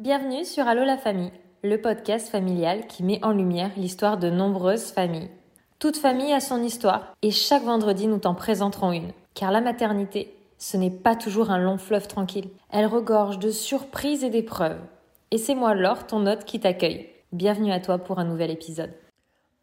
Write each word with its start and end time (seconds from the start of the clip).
Bienvenue 0.00 0.46
sur 0.46 0.66
Allo 0.66 0.82
la 0.82 0.96
famille, 0.96 1.30
le 1.62 1.78
podcast 1.78 2.30
familial 2.30 2.86
qui 2.86 3.02
met 3.02 3.22
en 3.22 3.32
lumière 3.32 3.70
l'histoire 3.76 4.16
de 4.16 4.30
nombreuses 4.30 4.92
familles. 4.92 5.28
Toute 5.78 5.98
famille 5.98 6.32
a 6.32 6.40
son 6.40 6.62
histoire 6.62 7.14
et 7.20 7.30
chaque 7.30 7.64
vendredi 7.64 8.06
nous 8.06 8.16
t'en 8.16 8.34
présenterons 8.34 8.92
une. 8.92 9.12
Car 9.34 9.52
la 9.52 9.60
maternité, 9.60 10.34
ce 10.56 10.78
n'est 10.78 10.90
pas 10.90 11.16
toujours 11.16 11.50
un 11.50 11.58
long 11.58 11.76
fleuve 11.76 12.08
tranquille. 12.08 12.48
Elle 12.70 12.86
regorge 12.86 13.38
de 13.38 13.50
surprises 13.50 14.24
et 14.24 14.30
d'épreuves. 14.30 14.80
Et 15.32 15.36
c'est 15.36 15.54
moi 15.54 15.74
Laure, 15.74 16.06
ton 16.06 16.26
hôte, 16.26 16.46
qui 16.46 16.60
t'accueille. 16.60 17.10
Bienvenue 17.32 17.70
à 17.70 17.78
toi 17.78 17.98
pour 17.98 18.20
un 18.20 18.24
nouvel 18.24 18.50
épisode. 18.50 18.94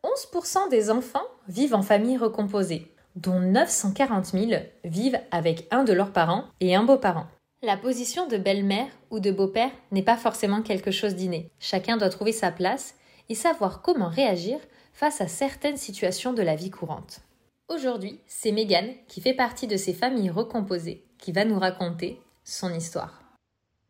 11% 0.03 0.69
des 0.69 0.91
enfants 0.91 1.25
vivent 1.47 1.73
en 1.73 1.81
famille 1.81 2.15
recomposée, 2.15 2.93
dont 3.15 3.39
940 3.39 4.25
000 4.27 4.61
vivent 4.83 5.19
avec 5.31 5.67
un 5.71 5.83
de 5.83 5.93
leurs 5.93 6.11
parents 6.11 6.43
et 6.59 6.75
un 6.75 6.83
beau-parent. 6.83 7.25
La 7.63 7.75
position 7.75 8.27
de 8.27 8.37
belle-mère 8.37 8.91
ou 9.09 9.19
de 9.19 9.31
beau-père 9.31 9.71
n'est 9.89 10.03
pas 10.03 10.15
forcément 10.15 10.61
quelque 10.61 10.91
chose 10.91 11.15
d'inné. 11.15 11.49
Chacun 11.59 11.97
doit 11.97 12.09
trouver 12.09 12.31
sa 12.31 12.51
place 12.51 12.93
et 13.29 13.35
savoir 13.35 13.81
comment 13.81 14.09
réagir 14.09 14.59
face 14.93 15.21
à 15.21 15.27
certaines 15.27 15.77
situations 15.77 16.33
de 16.33 16.43
la 16.43 16.55
vie 16.55 16.69
courante. 16.69 17.21
Aujourd'hui, 17.67 18.19
c'est 18.27 18.51
Megan 18.51 18.93
qui 19.07 19.21
fait 19.21 19.33
partie 19.33 19.65
de 19.65 19.75
ces 19.75 19.93
familles 19.93 20.29
recomposées 20.29 21.03
qui 21.17 21.31
va 21.31 21.45
nous 21.45 21.57
raconter 21.57 22.21
son 22.43 22.71
histoire. 22.71 23.23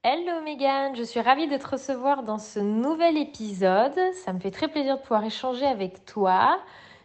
Hello 0.01 0.41
Megan, 0.45 0.95
je 0.95 1.03
suis 1.03 1.19
ravie 1.19 1.49
de 1.49 1.57
te 1.57 1.67
recevoir 1.67 2.23
dans 2.23 2.37
ce 2.37 2.61
nouvel 2.61 3.17
épisode. 3.17 3.99
Ça 4.23 4.31
me 4.31 4.39
fait 4.39 4.51
très 4.51 4.69
plaisir 4.69 4.95
de 4.95 5.01
pouvoir 5.01 5.25
échanger 5.25 5.65
avec 5.65 6.05
toi. 6.05 6.57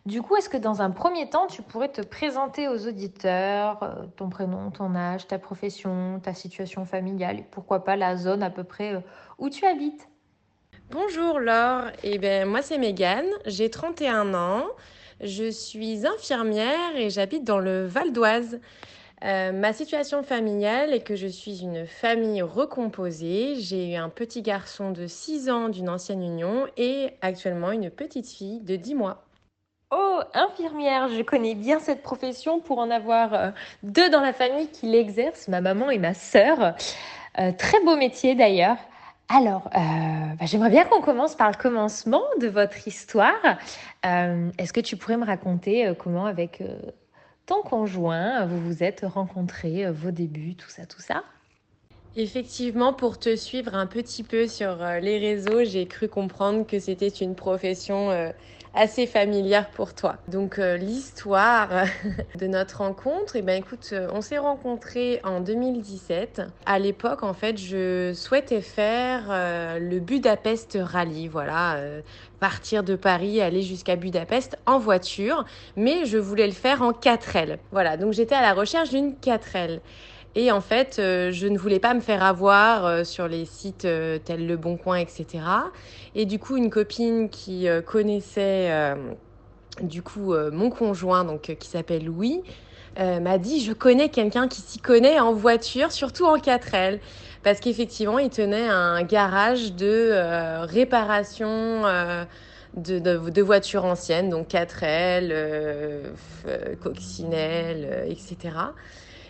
Du 0.05 0.20
coup, 0.20 0.34
est-ce 0.34 0.48
que 0.48 0.56
dans 0.56 0.83
un 0.83 0.91
premier 0.91 1.30
temps, 1.30 1.47
tu 1.47 1.62
pourrais 1.62 1.88
te 1.88 2.01
présenter 2.01 2.66
aux 2.66 2.88
auditeurs 2.88 3.80
euh, 3.84 4.05
ton 4.16 4.30
prénom, 4.30 4.73
ton 4.73 4.97
âge, 4.97 5.29
ta 5.29 5.38
profession, 5.38 6.19
ta 6.20 6.34
situation 6.34 6.84
familiale 6.84 7.38
et 7.38 7.45
pourquoi 7.48 7.84
pas 7.84 7.95
la 7.95 8.16
zone 8.16 8.43
à 8.43 8.51
peu 8.51 8.65
près 8.65 8.95
euh, 8.95 9.01
où 9.38 9.48
tu 9.48 9.65
habites? 9.65 10.09
Bonjour 10.91 11.38
Laure, 11.38 11.84
eh 12.02 12.19
ben, 12.19 12.48
moi 12.48 12.62
c'est 12.62 12.79
Mégane, 12.79 13.29
j'ai 13.46 13.71
31 13.71 14.35
ans, 14.35 14.65
je 15.21 15.49
suis 15.49 16.04
infirmière 16.04 16.96
et 16.96 17.09
j'habite 17.09 17.45
dans 17.45 17.60
le 17.60 17.87
Val 17.87 18.13
d'Oise. 18.13 18.59
Euh, 19.24 19.52
ma 19.52 19.73
situation 19.73 20.24
familiale 20.24 20.93
est 20.93 21.04
que 21.04 21.15
je 21.15 21.29
suis 21.29 21.63
une 21.63 21.87
famille 21.87 22.43
recomposée. 22.43 23.54
J'ai 23.54 23.93
eu 23.93 23.95
un 23.95 24.09
petit 24.09 24.43
garçon 24.43 24.91
de 24.91 25.07
6 25.07 25.48
ans 25.48 25.69
d'une 25.69 25.88
ancienne 25.88 26.24
union 26.24 26.66
et 26.76 27.10
actuellement 27.21 27.71
une 27.71 27.88
petite 27.88 28.29
fille 28.29 28.59
de 28.63 28.74
10 28.74 28.96
mois. 28.96 29.24
Infirmière, 30.34 31.09
je 31.09 31.23
connais 31.23 31.54
bien 31.54 31.80
cette 31.80 32.02
profession 32.02 32.60
pour 32.60 32.78
en 32.78 32.90
avoir 32.90 33.34
euh, 33.34 33.51
deux 33.82 34.10
dans 34.10 34.20
la 34.20 34.32
famille 34.32 34.68
qui 34.68 34.87
l'exercent, 34.87 35.48
ma 35.48 35.60
maman 35.60 35.90
et 35.90 35.98
ma 35.98 36.14
sœur. 36.14 36.74
Euh, 37.38 37.52
très 37.52 37.82
beau 37.84 37.96
métier 37.96 38.34
d'ailleurs. 38.34 38.76
Alors, 39.29 39.70
euh, 39.74 39.79
bah, 39.79 40.45
j'aimerais 40.45 40.70
bien 40.70 40.84
qu'on 40.84 41.01
commence 41.01 41.34
par 41.34 41.51
le 41.51 41.56
commencement 41.56 42.23
de 42.40 42.48
votre 42.48 42.87
histoire. 42.87 43.59
Est-ce 44.04 44.73
que 44.73 44.80
tu 44.80 44.96
pourrais 44.96 45.16
me 45.16 45.24
raconter 45.24 45.92
comment 45.98 46.26
avec 46.26 46.62
ton 47.46 47.62
conjoint 47.62 48.45
vous 48.46 48.60
vous 48.60 48.82
êtes 48.82 49.04
rencontrés, 49.04 49.90
vos 49.90 50.10
débuts, 50.10 50.57
tout 50.57 50.68
ça, 50.68 50.84
tout 50.86 51.01
ça? 51.01 51.23
Effectivement, 52.16 52.92
pour 52.92 53.18
te 53.18 53.36
suivre 53.36 53.74
un 53.74 53.86
petit 53.86 54.23
peu 54.23 54.48
sur 54.48 54.76
les 55.01 55.18
réseaux, 55.18 55.64
j'ai 55.64 55.86
cru 55.86 56.09
comprendre 56.09 56.66
que 56.66 56.79
c'était 56.79 57.09
une 57.09 57.34
profession 57.34 58.32
assez 58.74 59.06
familière 59.06 59.70
pour 59.70 59.95
toi. 59.95 60.16
Donc 60.28 60.59
euh, 60.59 60.76
l'histoire 60.76 61.68
de 62.38 62.46
notre 62.46 62.79
rencontre, 62.79 63.37
eh 63.37 63.42
ben 63.42 63.59
écoute, 63.59 63.90
euh, 63.92 64.09
on 64.12 64.20
s'est 64.20 64.38
rencontrés 64.38 65.20
en 65.25 65.41
2017. 65.41 66.42
À 66.66 66.78
l'époque, 66.78 67.22
en 67.22 67.34
fait, 67.34 67.59
je 67.59 68.12
souhaitais 68.14 68.60
faire 68.60 69.26
euh, 69.31 69.78
le 69.78 70.00
Budapest 70.00 70.78
Rally, 70.81 71.28
voilà, 71.28 71.78
partir 72.41 72.82
de 72.82 72.97
Paris, 72.97 73.41
aller 73.41 73.62
jusqu'à 73.62 73.94
Budapest 73.94 74.59
en 74.66 74.78
voiture, 74.78 75.44
mais 75.76 76.06
je 76.06 76.19
voulais 76.19 76.47
le 76.47 76.53
faire 76.53 76.82
en 76.82 76.91
4L. 76.91 77.58
Voilà, 77.70 77.97
donc 77.97 78.14
j'étais 78.14 78.34
à 78.34 78.42
la 78.42 78.52
recherche 78.52 78.91
d'une 78.91 79.12
4L. 79.12 79.80
Et 80.34 80.50
en 80.50 80.60
fait, 80.60 80.97
euh, 80.98 81.31
je 81.31 81.47
ne 81.47 81.59
voulais 81.59 81.78
pas 81.78 81.93
me 81.93 82.00
faire 82.00 82.22
avoir 82.22 82.87
euh, 82.87 83.04
sur 83.04 83.28
les 83.28 83.44
sites 83.44 83.84
euh, 83.84 84.19
tels 84.19 84.47
Le 84.47 84.56
Bon 84.56 84.76
Coin, 84.78 84.97
etc. 84.97 85.26
Et 86.15 86.25
du 86.25 86.38
coup, 86.38 86.56
une 86.56 86.70
copine 86.70 87.28
qui 87.28 87.66
connaissait 87.87 88.94
du 89.81 90.03
coup 90.03 90.34
mon 90.53 90.69
conjoint, 90.69 91.25
donc 91.25 91.56
qui 91.59 91.69
s'appelle 91.69 92.04
Louis, 92.04 92.42
m'a 92.98 93.38
dit 93.38 93.65
je 93.65 93.72
connais 93.72 94.10
quelqu'un 94.10 94.47
qui 94.47 94.60
s'y 94.60 94.78
connaît 94.78 95.19
en 95.19 95.32
voiture, 95.32 95.91
surtout 95.91 96.26
en 96.26 96.37
4L, 96.37 96.98
parce 97.42 97.60
qu'effectivement, 97.60 98.19
il 98.19 98.28
tenait 98.28 98.69
un 98.69 99.03
garage 99.04 99.72
de 99.72 100.65
réparation. 100.66 101.82
De, 102.75 103.41
voitures 103.42 103.84
anciennes, 103.84 104.31
donc 104.31 104.48
4L, 104.48 105.34
coccinelle, 106.82 108.06
etc. 108.09 108.50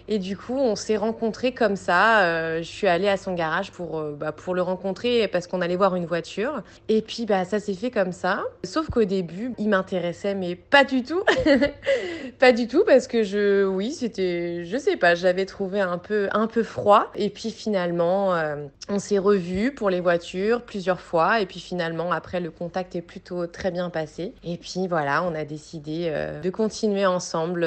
Et 0.09 0.19
du 0.19 0.37
coup, 0.37 0.59
on 0.59 0.77
s'est 0.77 0.97
rencontrés 0.97 1.53
comme 1.53 1.77
ça. 1.77 2.23
Euh, 2.23 2.59
je 2.59 2.69
suis 2.69 2.87
allée 2.87 3.09
à 3.09 3.17
son 3.17 3.35
garage 3.35 3.71
pour, 3.71 3.99
euh, 3.99 4.17
bah, 4.19 4.33
pour 4.33 4.55
le 4.55 4.63
rencontrer 4.63 5.29
parce 5.29 5.47
qu'on 5.47 5.61
allait 5.61 5.77
voir 5.77 5.97
une 5.97 6.07
voiture. 6.07 6.63
Et 6.89 7.03
puis, 7.03 7.27
bah, 7.27 7.45
ça 7.45 7.61
s'est 7.61 7.75
fait 7.75 7.91
comme 7.91 8.13
ça. 8.13 8.43
Sauf 8.65 8.91
qu'au 8.91 9.05
début, 9.05 9.53
il 9.59 9.69
m'intéressait, 9.69 10.35
mais 10.35 10.55
pas 10.55 10.85
du 10.85 11.03
tout. 11.03 11.23
pas 12.39 12.53
du 12.53 12.67
tout 12.67 12.85
parce 12.87 13.07
que 13.07 13.23
je, 13.23 13.65
oui, 13.65 13.93
c'était, 13.93 14.65
je 14.65 14.77
sais 14.77 14.97
pas, 14.97 15.15
j'avais 15.15 15.47
trouvé 15.47 15.81
un 15.81 15.99
peu, 15.99 16.29
un 16.33 16.47
peu 16.47 16.63
froid. 16.63 17.11
Et 17.15 17.31
puis 17.31 17.51
finalement, 17.51 18.35
euh, 18.35 18.67
on 18.89 18.99
s'est 18.99 19.19
revus 19.19 19.73
pour 19.73 19.91
les 19.91 20.01
voitures 20.01 20.63
plusieurs 20.63 21.01
fois. 21.01 21.41
Et 21.41 21.47
puis 21.47 21.61
finalement, 21.61 22.13
après, 22.13 22.41
le 22.41 22.51
contact 22.51 22.97
est 22.97 23.03
plutôt 23.03 23.47
très 23.47 23.71
bien 23.71 23.91
passé. 23.91 24.35
Et 24.45 24.57
puis 24.57 24.89
voilà, 24.89 25.23
on 25.25 25.35
a 25.35 25.45
décidé 25.45 26.13
de 26.43 26.51
continuer 26.51 27.07
ensemble 27.07 27.67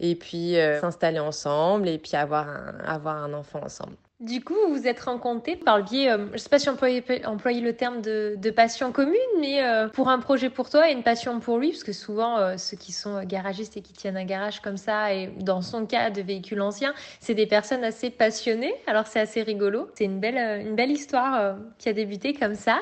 et 0.00 0.14
puis 0.14 0.56
s'installer 0.80 1.18
ensemble 1.18 1.83
et 1.88 1.98
puis 1.98 2.16
avoir 2.16 2.48
un, 2.48 2.78
avoir 2.84 3.16
un 3.16 3.32
enfant 3.32 3.60
ensemble. 3.62 3.96
Du 4.20 4.42
coup, 4.42 4.54
vous 4.68 4.76
vous 4.76 4.86
êtes 4.86 5.00
rencontrés 5.00 5.56
par 5.56 5.76
le 5.76 5.82
biais, 5.82 6.08
euh, 6.08 6.28
je 6.28 6.32
ne 6.32 6.38
sais 6.38 6.48
pas 6.48 6.60
si 6.60 6.68
on 6.70 6.76
peut 6.76 6.88
employer 7.26 7.60
le 7.60 7.74
terme 7.74 8.00
de, 8.00 8.50
passion 8.50 8.92
commune, 8.92 9.18
mais 9.40 9.62
euh, 9.62 9.88
pour 9.88 10.08
un 10.08 10.20
projet 10.20 10.50
pour 10.50 10.70
toi 10.70 10.88
et 10.88 10.92
une 10.92 11.02
passion 11.02 11.40
pour 11.40 11.58
lui, 11.58 11.72
parce 11.72 11.82
que 11.82 11.92
souvent 11.92 12.38
euh, 12.38 12.56
ceux 12.56 12.76
qui 12.76 12.92
sont 12.92 13.24
garagistes 13.24 13.76
et 13.76 13.82
qui 13.82 13.92
tiennent 13.92 14.16
un 14.16 14.24
garage 14.24 14.60
comme 14.60 14.76
ça, 14.76 15.12
et 15.12 15.26
dans 15.40 15.62
son 15.62 15.84
cas 15.84 16.10
de 16.10 16.22
véhicules 16.22 16.60
anciens, 16.60 16.94
c'est 17.18 17.34
des 17.34 17.46
personnes 17.46 17.82
assez 17.82 18.08
passionnées, 18.08 18.74
alors 18.86 19.08
c'est 19.08 19.20
assez 19.20 19.42
rigolo. 19.42 19.90
C'est 19.94 20.04
une 20.04 20.20
belle, 20.20 20.38
une 20.64 20.76
belle 20.76 20.92
histoire 20.92 21.56
qui 21.78 21.88
a 21.88 21.92
débuté 21.92 22.34
comme 22.34 22.54
ça. 22.54 22.78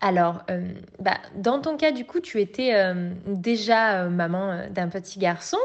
Alors, 0.00 0.42
bah, 0.98 1.16
dans 1.36 1.60
ton 1.60 1.76
cas, 1.76 1.90
du 1.90 2.04
coup, 2.04 2.20
tu 2.20 2.40
étais 2.40 2.74
déjà 3.26 4.04
maman 4.08 4.66
d'un 4.70 4.88
petit 4.88 5.18
garçon. 5.18 5.58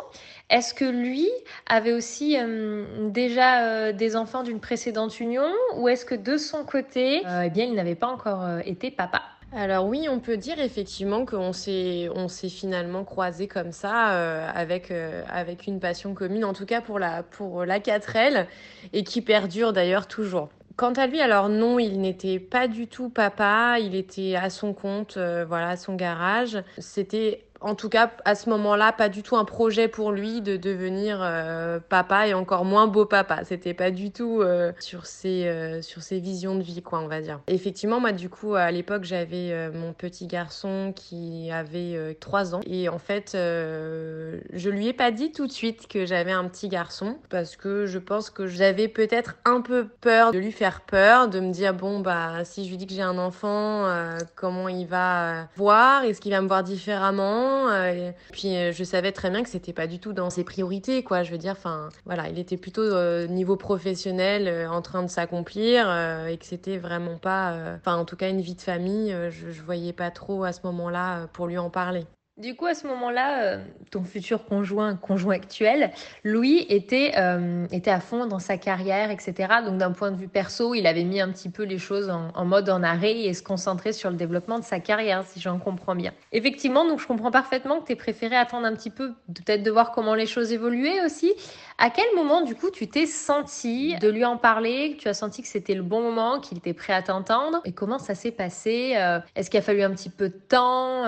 Est-ce 0.51 0.73
que 0.73 0.83
lui 0.83 1.29
avait 1.65 1.93
aussi 1.93 2.37
euh, 2.37 3.09
déjà 3.09 3.63
euh, 3.63 3.93
des 3.93 4.17
enfants 4.17 4.43
d'une 4.43 4.59
précédente 4.59 5.21
union? 5.21 5.49
Ou 5.77 5.87
est-ce 5.87 6.03
que 6.03 6.13
de 6.13 6.35
son 6.35 6.65
côté, 6.65 7.25
euh, 7.25 7.43
eh 7.45 7.49
bien, 7.49 7.63
il 7.63 7.73
n'avait 7.73 7.95
pas 7.95 8.07
encore 8.07 8.45
été 8.65 8.91
papa? 8.91 9.21
Alors 9.53 9.85
oui, 9.85 10.07
on 10.09 10.19
peut 10.19 10.35
dire 10.35 10.59
effectivement 10.59 11.25
qu'on 11.25 11.53
s'est 11.53 12.09
on 12.15 12.27
s'est 12.27 12.49
finalement 12.49 13.03
croisé 13.03 13.49
comme 13.49 13.73
ça 13.73 14.47
avec 14.47 14.93
avec 15.27 15.67
une 15.67 15.81
passion 15.81 16.13
commune 16.13 16.45
en 16.45 16.53
tout 16.53 16.65
cas 16.65 16.79
pour 16.79 16.99
la 16.99 17.21
pour 17.23 17.65
la 17.65 17.79
4L 17.79 18.45
et 18.93 19.03
qui 19.03 19.21
perdure 19.21 19.73
d'ailleurs 19.73 20.07
toujours. 20.07 20.47
Quant 20.77 20.93
à 20.93 21.07
lui, 21.07 21.21
alors 21.21 21.49
non, 21.49 21.79
il 21.79 21.99
n'était 22.01 22.39
pas 22.39 22.67
du 22.67 22.87
tout 22.87 23.09
papa, 23.09 23.77
il 23.79 23.95
était 23.95 24.35
à 24.35 24.49
son 24.49 24.73
compte, 24.73 25.17
voilà, 25.17 25.69
à 25.69 25.77
son 25.77 25.95
garage. 25.95 26.63
C'était 26.77 27.45
en 27.61 27.75
tout 27.75 27.89
cas, 27.89 28.11
à 28.25 28.33
ce 28.33 28.49
moment-là, 28.49 28.91
pas 28.91 29.07
du 29.07 29.21
tout 29.21 29.35
un 29.35 29.45
projet 29.45 29.87
pour 29.87 30.11
lui 30.11 30.41
de 30.41 30.57
devenir 30.57 31.19
euh, 31.21 31.79
papa 31.79 32.27
et 32.27 32.33
encore 32.33 32.65
moins 32.65 32.87
beau 32.87 33.05
papa. 33.05 33.43
C'était 33.45 33.75
pas 33.75 33.91
du 33.91 34.11
tout 34.11 34.41
euh, 34.41 34.71
sur 34.79 35.05
ses 35.05 35.47
euh, 35.47 35.81
sur 35.81 36.01
ses 36.01 36.19
visions 36.19 36.55
de 36.55 36.63
vie, 36.63 36.81
quoi, 36.81 36.99
on 36.99 37.07
va 37.07 37.21
dire. 37.21 37.39
Effectivement, 37.47 37.99
moi, 37.99 38.11
du 38.11 38.29
coup, 38.29 38.55
à 38.55 38.71
l'époque, 38.71 39.03
j'avais 39.03 39.69
mon 39.71 39.93
petit 39.93 40.27
garçon 40.27 40.91
qui 40.95 41.51
avait 41.51 42.17
trois 42.19 42.55
ans 42.55 42.61
et 42.65 42.89
en 42.89 42.97
fait, 42.97 43.31
je 43.33 44.69
lui 44.69 44.87
ai 44.87 44.93
pas 44.93 45.11
dit 45.11 45.31
tout 45.31 45.45
de 45.45 45.51
suite 45.51 45.87
que 45.87 46.05
j'avais 46.05 46.31
un 46.31 46.47
petit 46.47 46.67
garçon 46.67 47.17
parce 47.29 47.55
que 47.55 47.85
je 47.85 47.99
pense 47.99 48.29
que 48.29 48.47
j'avais 48.47 48.87
peut-être 48.87 49.35
un 49.45 49.61
peu 49.61 49.87
peur 49.87 50.31
de 50.31 50.39
lui 50.39 50.51
faire 50.51 50.81
peur, 50.81 51.27
de 51.27 51.39
me 51.39 51.51
dire 51.51 51.73
bon 51.73 51.99
bah 51.99 52.43
si 52.43 52.65
je 52.65 52.69
lui 52.69 52.77
dis 52.77 52.87
que 52.87 52.93
j'ai 52.93 53.01
un 53.01 53.17
enfant, 53.17 53.87
comment 54.35 54.67
il 54.67 54.87
va 54.87 55.47
voir, 55.55 56.03
est-ce 56.03 56.21
qu'il 56.21 56.31
va 56.31 56.41
me 56.41 56.47
voir 56.47 56.63
différemment? 56.63 57.50
Euh, 57.69 58.11
puis 58.31 58.55
euh, 58.55 58.71
je 58.71 58.83
savais 58.83 59.11
très 59.11 59.29
bien 59.29 59.43
que 59.43 59.49
c'était 59.49 59.73
pas 59.73 59.87
du 59.87 59.99
tout 59.99 60.13
dans 60.13 60.29
ses 60.29 60.43
priorités, 60.43 61.03
quoi. 61.03 61.23
Je 61.23 61.31
veux 61.31 61.37
dire, 61.37 61.53
enfin, 61.53 61.89
voilà, 62.05 62.29
il 62.29 62.39
était 62.39 62.57
plutôt 62.57 62.81
euh, 62.81 63.27
niveau 63.27 63.55
professionnel 63.55 64.67
en 64.67 64.81
train 64.81 65.03
de 65.03 65.09
s'accomplir 65.09 65.89
et 66.27 66.37
que 66.37 66.45
c'était 66.45 66.77
vraiment 66.77 67.17
pas, 67.17 67.55
enfin, 67.77 67.95
en 67.95 68.05
tout 68.05 68.15
cas, 68.15 68.29
une 68.29 68.41
vie 68.41 68.55
de 68.55 68.61
famille. 68.61 69.15
Je, 69.29 69.51
je 69.51 69.61
voyais 69.61 69.93
pas 69.93 70.11
trop 70.11 70.43
à 70.43 70.53
ce 70.53 70.61
moment-là 70.63 71.27
pour 71.33 71.47
lui 71.47 71.57
en 71.57 71.69
parler. 71.69 72.05
Du 72.41 72.55
coup, 72.55 72.65
à 72.65 72.73
ce 72.73 72.87
moment-là, 72.87 73.43
euh, 73.43 73.57
ton 73.91 74.03
futur 74.03 74.45
conjoint, 74.45 74.95
conjoint 74.95 75.35
actuel, 75.35 75.91
Louis 76.23 76.65
était, 76.69 77.11
euh, 77.15 77.67
était 77.71 77.91
à 77.91 77.99
fond 77.99 78.25
dans 78.25 78.39
sa 78.39 78.57
carrière, 78.57 79.11
etc. 79.11 79.35
Donc, 79.63 79.77
d'un 79.77 79.91
point 79.91 80.09
de 80.09 80.15
vue 80.15 80.27
perso, 80.27 80.73
il 80.73 80.87
avait 80.87 81.03
mis 81.03 81.21
un 81.21 81.29
petit 81.31 81.49
peu 81.49 81.61
les 81.61 81.77
choses 81.77 82.09
en, 82.09 82.45
mode 82.45 82.67
en 82.71 82.81
arrêt 82.81 83.25
et 83.25 83.33
se 83.35 83.43
concentrer 83.43 83.93
sur 83.93 84.09
le 84.09 84.15
développement 84.15 84.57
de 84.57 84.63
sa 84.63 84.79
carrière, 84.79 85.23
si 85.27 85.39
j'en 85.39 85.59
comprends 85.59 85.93
bien. 85.93 86.13
Effectivement, 86.31 86.83
donc 86.83 86.99
je 86.99 87.05
comprends 87.05 87.29
parfaitement 87.29 87.79
que 87.79 87.85
tu 87.85 87.91
aies 87.91 87.95
préféré 87.95 88.35
attendre 88.35 88.65
un 88.65 88.73
petit 88.73 88.89
peu, 88.89 89.13
peut-être 89.27 89.61
de 89.61 89.69
voir 89.69 89.91
comment 89.91 90.15
les 90.15 90.25
choses 90.25 90.51
évoluaient 90.51 91.05
aussi. 91.05 91.31
À 91.77 91.91
quel 91.91 92.07
moment, 92.15 92.41
du 92.41 92.55
coup, 92.55 92.71
tu 92.71 92.87
t'es 92.87 93.05
senti 93.05 93.95
de 93.99 94.09
lui 94.09 94.25
en 94.25 94.37
parler, 94.37 94.97
tu 94.99 95.07
as 95.07 95.13
senti 95.13 95.43
que 95.43 95.47
c'était 95.47 95.75
le 95.75 95.83
bon 95.83 96.01
moment, 96.01 96.39
qu'il 96.39 96.57
était 96.57 96.73
prêt 96.73 96.93
à 96.93 97.03
t'entendre? 97.03 97.61
Et 97.65 97.71
comment 97.71 97.99
ça 97.99 98.15
s'est 98.15 98.31
passé 98.31 98.93
euh, 98.95 99.19
Est-ce 99.35 99.51
qu'il 99.51 99.59
a 99.59 99.63
fallu 99.63 99.83
un 99.83 99.91
petit 99.91 100.09
peu 100.09 100.29
de 100.29 100.39
temps 100.49 101.05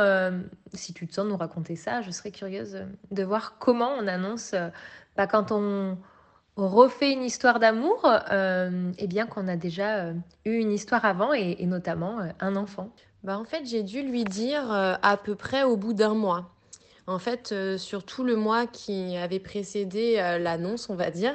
si 0.76 0.94
tu 0.94 1.08
te 1.08 1.14
sens 1.14 1.23
nous 1.26 1.38
raconter 1.38 1.76
ça, 1.76 2.02
je 2.02 2.12
serais 2.12 2.32
curieuse 2.32 2.86
de 3.12 3.24
voir 3.24 3.58
comment 3.60 3.92
on 4.00 4.08
annonce, 4.08 4.54
euh, 4.54 4.70
bah, 5.16 5.28
quand 5.28 5.52
on 5.52 5.98
refait 6.56 7.12
une 7.12 7.24
histoire 7.24 7.60
d'amour, 7.60 8.06
euh, 8.32 8.92
eh 8.98 9.08
bien 9.08 9.26
qu'on 9.26 9.48
a 9.48 9.56
déjà 9.56 9.98
euh, 9.98 10.14
eu 10.46 10.58
une 10.58 10.72
histoire 10.72 11.06
avant 11.06 11.34
et, 11.34 11.66
notamment 11.66 12.20
un 12.40 12.56
enfant. 12.56 12.90
Bah 13.24 13.38
en 13.38 13.46
fait, 13.46 13.66
j'ai 13.66 13.84
dû 13.84 14.02
lui 14.02 14.26
dire 14.26 14.70
à 14.70 15.16
peu 15.16 15.36
près 15.36 15.64
au 15.64 15.78
bout 15.78 15.94
d'un 15.94 16.14
mois. 16.14 16.50
En 17.08 17.20
fait, 17.20 17.56
sur 17.78 18.04
tout 18.04 18.26
le 18.26 18.36
mois 18.36 18.68
qui 18.68 19.16
avait 19.16 19.40
précédé 19.40 20.16
l'annonce, 20.42 20.90
on 20.90 20.96
va 20.96 21.10
dire, 21.10 21.34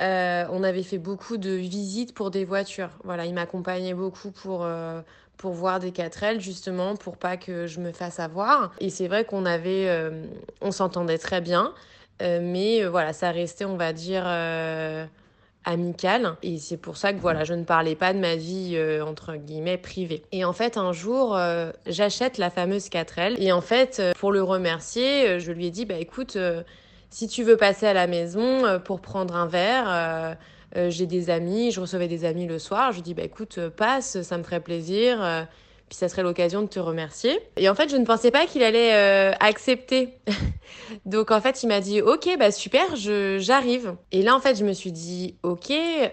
on 0.00 0.62
avait 0.62 0.82
fait 0.82 0.98
beaucoup 0.98 1.36
de 1.36 1.50
visites 1.50 2.14
pour 2.14 2.30
des 2.30 2.44
voitures. 2.44 2.90
Voilà, 3.04 3.26
il 3.26 3.34
m'accompagnait 3.34 3.94
beaucoup 3.94 4.30
pour, 4.30 4.66
pour 5.38 5.52
voir 5.52 5.78
des 5.78 5.92
4L 5.92 6.40
justement 6.40 6.96
pour 6.96 7.16
pas 7.16 7.38
que 7.38 7.66
je 7.66 7.80
me 7.80 7.92
fasse 7.92 8.20
avoir. 8.20 8.72
Et 8.80 8.90
c'est 8.90 9.08
vrai 9.08 9.24
qu'on 9.24 9.46
avait, 9.46 9.88
euh, 9.88 10.26
on 10.60 10.72
s'entendait 10.72 11.16
très 11.16 11.40
bien, 11.40 11.72
euh, 12.20 12.40
mais 12.42 12.82
euh, 12.82 12.90
voilà, 12.90 13.12
ça 13.14 13.30
restait, 13.30 13.64
on 13.64 13.76
va 13.76 13.92
dire, 13.92 14.26
amical. 15.64 16.36
Et 16.42 16.58
c'est 16.58 16.76
pour 16.76 16.96
ça 16.96 17.12
que 17.12 17.20
voilà, 17.20 17.44
je 17.44 17.54
ne 17.54 17.64
parlais 17.64 17.94
pas 17.94 18.12
de 18.12 18.18
ma 18.18 18.36
vie 18.36 18.78
entre 19.06 19.36
guillemets 19.36 19.78
privée. 19.78 20.22
Et 20.32 20.44
en 20.44 20.52
fait, 20.52 20.76
un 20.76 20.92
jour, 20.92 21.38
j'achète 21.86 22.36
la 22.38 22.50
fameuse 22.50 22.88
4L 22.88 23.36
et 23.38 23.52
en 23.52 23.60
fait, 23.60 24.02
pour 24.18 24.32
le 24.32 24.42
remercier, 24.42 25.38
je 25.38 25.52
lui 25.52 25.66
ai 25.66 25.70
dit, 25.70 25.84
bah 25.84 25.98
écoute, 25.98 26.36
si 27.10 27.28
tu 27.28 27.42
veux 27.42 27.56
passer 27.56 27.86
à 27.86 27.92
la 27.92 28.06
maison 28.06 28.80
pour 28.84 29.00
prendre 29.00 29.34
un 29.36 29.46
verre 29.46 30.36
euh, 30.76 30.90
j'ai 30.90 31.06
des 31.06 31.30
amis, 31.30 31.70
je 31.70 31.80
recevais 31.80 32.08
des 32.08 32.24
amis 32.24 32.46
le 32.46 32.58
soir. 32.58 32.92
Je 32.92 33.00
dis, 33.00 33.14
bah 33.14 33.22
écoute, 33.22 33.56
euh, 33.58 33.70
passe, 33.70 34.22
ça 34.22 34.38
me 34.38 34.42
ferait 34.42 34.60
plaisir. 34.60 35.46
Euh, 35.88 35.94
puis 35.94 35.96
ça 35.96 36.08
serait 36.08 36.22
l'occasion 36.22 36.62
de 36.62 36.68
te 36.68 36.78
remercier. 36.78 37.40
Et 37.56 37.68
en 37.68 37.74
fait, 37.74 37.90
je 37.90 37.96
ne 37.96 38.04
pensais 38.04 38.30
pas 38.30 38.46
qu'il 38.46 38.62
allait 38.62 38.94
euh, 38.94 39.32
accepter. 39.40 40.18
Donc 41.06 41.30
en 41.30 41.40
fait, 41.40 41.62
il 41.62 41.68
m'a 41.68 41.80
dit 41.80 42.02
OK, 42.02 42.28
bah 42.38 42.50
super, 42.50 42.96
je 42.96 43.38
j'arrive. 43.38 43.94
Et 44.12 44.22
là 44.22 44.34
en 44.34 44.40
fait, 44.40 44.58
je 44.58 44.64
me 44.64 44.72
suis 44.72 44.92
dit 44.92 45.36
OK, 45.42 45.72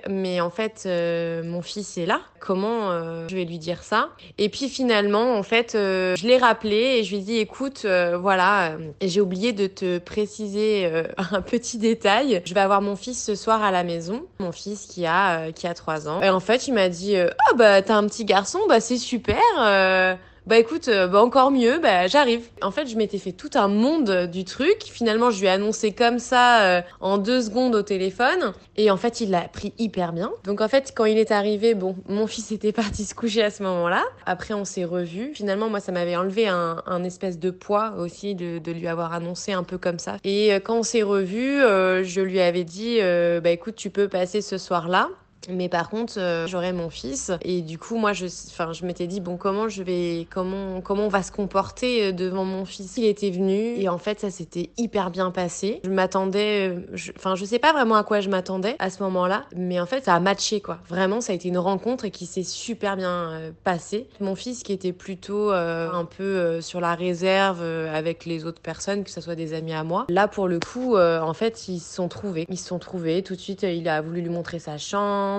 mais 0.09 0.41
en 0.41 0.49
fait 0.49 0.83
euh, 0.85 1.43
mon 1.43 1.61
fils 1.61 1.97
est 1.97 2.05
là. 2.05 2.21
Comment 2.39 2.91
euh, 2.91 3.27
je 3.27 3.35
vais 3.35 3.43
lui 3.43 3.57
dire 3.57 3.83
ça? 3.83 4.09
Et 4.37 4.49
puis 4.49 4.69
finalement, 4.69 5.35
en 5.35 5.43
fait, 5.43 5.71
je 5.73 6.27
l'ai 6.27 6.37
rappelé 6.37 6.75
et 6.75 7.03
je 7.03 7.09
lui 7.09 7.17
ai 7.17 7.21
dit 7.21 7.37
écoute, 7.37 7.85
voilà, 8.19 8.77
j'ai 9.01 9.19
oublié 9.19 9.51
de 9.51 9.67
te 9.67 9.97
préciser 9.97 10.89
un 11.17 11.41
petit 11.41 11.77
détail. 11.77 12.41
Je 12.45 12.53
vais 12.53 12.59
avoir 12.59 12.81
mon 12.81 12.95
fils 12.95 13.23
ce 13.23 13.35
soir 13.35 13.63
à 13.63 13.71
la 13.71 13.83
maison, 13.83 14.25
mon 14.39 14.51
fils 14.51 14.85
qui 14.85 15.05
a 15.05 15.51
qui 15.51 15.67
a 15.67 15.73
3 15.73 16.07
ans. 16.07 16.21
Et 16.21 16.29
en 16.29 16.39
fait, 16.39 16.67
il 16.67 16.73
m'a 16.73 16.89
dit 16.89 17.17
"Ah 17.17 17.53
bah 17.55 17.81
t'as 17.81 17.95
un 17.95 18.05
petit 18.05 18.25
garçon, 18.25 18.59
bah 18.69 18.79
c'est 18.79 18.97
super." 18.97 19.35
Euh, 19.65 20.15
bah 20.45 20.57
écoute, 20.57 20.87
euh, 20.89 21.07
bah 21.07 21.21
encore 21.21 21.49
mieux, 21.49 21.79
bah 21.79 22.07
j'arrive. 22.07 22.47
En 22.61 22.71
fait, 22.71 22.87
je 22.87 22.95
m'étais 22.95 23.17
fait 23.17 23.31
tout 23.31 23.49
un 23.55 23.67
monde 23.67 24.27
du 24.27 24.43
truc. 24.43 24.83
Finalement, 24.83 25.31
je 25.31 25.39
lui 25.39 25.47
ai 25.47 25.49
annoncé 25.49 25.91
comme 25.91 26.19
ça 26.19 26.61
euh, 26.61 26.81
en 26.99 27.17
deux 27.17 27.41
secondes 27.41 27.73
au 27.73 27.81
téléphone. 27.81 28.53
Et 28.77 28.91
en 28.91 28.97
fait, 28.97 29.21
il 29.21 29.31
l'a 29.31 29.47
pris 29.47 29.73
hyper 29.77 30.13
bien. 30.13 30.31
Donc 30.43 30.61
en 30.61 30.67
fait, 30.67 30.93
quand 30.95 31.05
il 31.05 31.17
est 31.17 31.31
arrivé, 31.31 31.73
bon, 31.73 31.95
mon 32.07 32.27
fils 32.27 32.51
était 32.51 32.71
parti 32.71 33.05
se 33.05 33.15
coucher 33.15 33.43
à 33.43 33.49
ce 33.49 33.63
moment-là. 33.63 34.03
Après, 34.25 34.53
on 34.53 34.65
s'est 34.65 34.85
revus. 34.85 35.31
Finalement, 35.33 35.69
moi, 35.69 35.79
ça 35.79 35.91
m'avait 35.91 36.15
enlevé 36.15 36.47
un, 36.47 37.03
espèce 37.03 37.39
de 37.39 37.51
poids 37.51 37.93
aussi 37.97 38.35
de, 38.35 38.71
lui 38.71 38.87
avoir 38.87 39.13
annoncé 39.13 39.51
un 39.53 39.63
peu 39.63 39.77
comme 39.77 39.99
ça. 39.99 40.17
Et 40.23 40.53
quand 40.63 40.77
on 40.79 40.83
s'est 40.83 41.03
revus, 41.03 41.59
je 41.59 42.21
lui 42.21 42.39
avais 42.39 42.63
dit, 42.63 42.99
bah 43.43 43.49
écoute, 43.49 43.75
tu 43.75 43.89
peux 43.89 44.07
passer 44.07 44.41
ce 44.41 44.57
soir-là. 44.57 45.09
Mais 45.49 45.69
par 45.69 45.89
contre, 45.89 46.13
euh, 46.17 46.47
j'aurais 46.47 46.73
mon 46.73 46.89
fils 46.89 47.31
et 47.41 47.61
du 47.61 47.77
coup, 47.77 47.97
moi, 47.97 48.13
je, 48.13 48.25
enfin, 48.25 48.73
je 48.73 48.85
m'étais 48.85 49.07
dit 49.07 49.19
bon, 49.19 49.37
comment 49.37 49.69
je 49.69 49.83
vais, 49.83 50.27
comment, 50.29 50.81
comment 50.81 51.05
on 51.05 51.09
va 51.09 51.23
se 51.23 51.31
comporter 51.31 52.07
euh, 52.07 52.11
devant 52.11 52.45
mon 52.45 52.65
fils? 52.65 52.97
Il 52.97 53.05
était 53.05 53.29
venu 53.29 53.75
et 53.77 53.89
en 53.89 53.97
fait, 53.97 54.19
ça 54.19 54.29
s'était 54.29 54.69
hyper 54.77 55.11
bien 55.11 55.31
passé. 55.31 55.81
Je 55.83 55.89
m'attendais, 55.89 56.69
euh, 56.69 56.95
enfin, 57.17 57.35
je, 57.35 57.45
sais 57.45 57.59
pas 57.59 57.73
vraiment 57.73 57.95
à 57.95 58.03
quoi 58.03 58.19
je 58.19 58.29
m'attendais 58.29 58.75
à 58.79 58.89
ce 58.89 59.03
moment-là, 59.03 59.45
mais 59.55 59.79
en 59.79 59.85
fait, 59.85 60.05
ça 60.05 60.15
a 60.15 60.19
matché 60.19 60.61
quoi. 60.61 60.79
Vraiment, 60.87 61.21
ça 61.21 61.33
a 61.33 61.35
été 61.35 61.49
une 61.49 61.57
rencontre 61.57 62.07
qui 62.07 62.25
s'est 62.25 62.43
super 62.43 62.97
bien 62.97 63.51
passée. 63.63 64.07
Mon 64.19 64.35
fils 64.35 64.63
qui 64.63 64.73
était 64.73 64.93
plutôt 64.93 65.51
un 65.51 66.05
peu 66.05 66.61
sur 66.61 66.79
la 66.79 66.95
réserve 66.95 67.61
avec 67.61 68.25
les 68.25 68.45
autres 68.45 68.61
personnes, 68.61 69.03
que 69.03 69.09
ce 69.09 69.21
soit 69.21 69.35
des 69.35 69.53
amis 69.53 69.73
à 69.73 69.83
moi. 69.83 70.05
Là, 70.09 70.27
pour 70.27 70.47
le 70.47 70.59
coup, 70.59 70.97
en 70.97 71.33
fait, 71.33 71.67
ils 71.67 71.79
se 71.79 71.95
sont 71.95 72.07
trouvés. 72.07 72.45
Ils 72.49 72.57
se 72.57 72.67
sont 72.67 72.79
trouvés. 72.79 73.21
Tout 73.23 73.35
de 73.35 73.39
suite, 73.39 73.63
il 73.63 73.87
a 73.87 74.01
voulu 74.01 74.21
lui 74.21 74.29
montrer 74.29 74.59
sa 74.59 74.77
chambre 74.77 75.34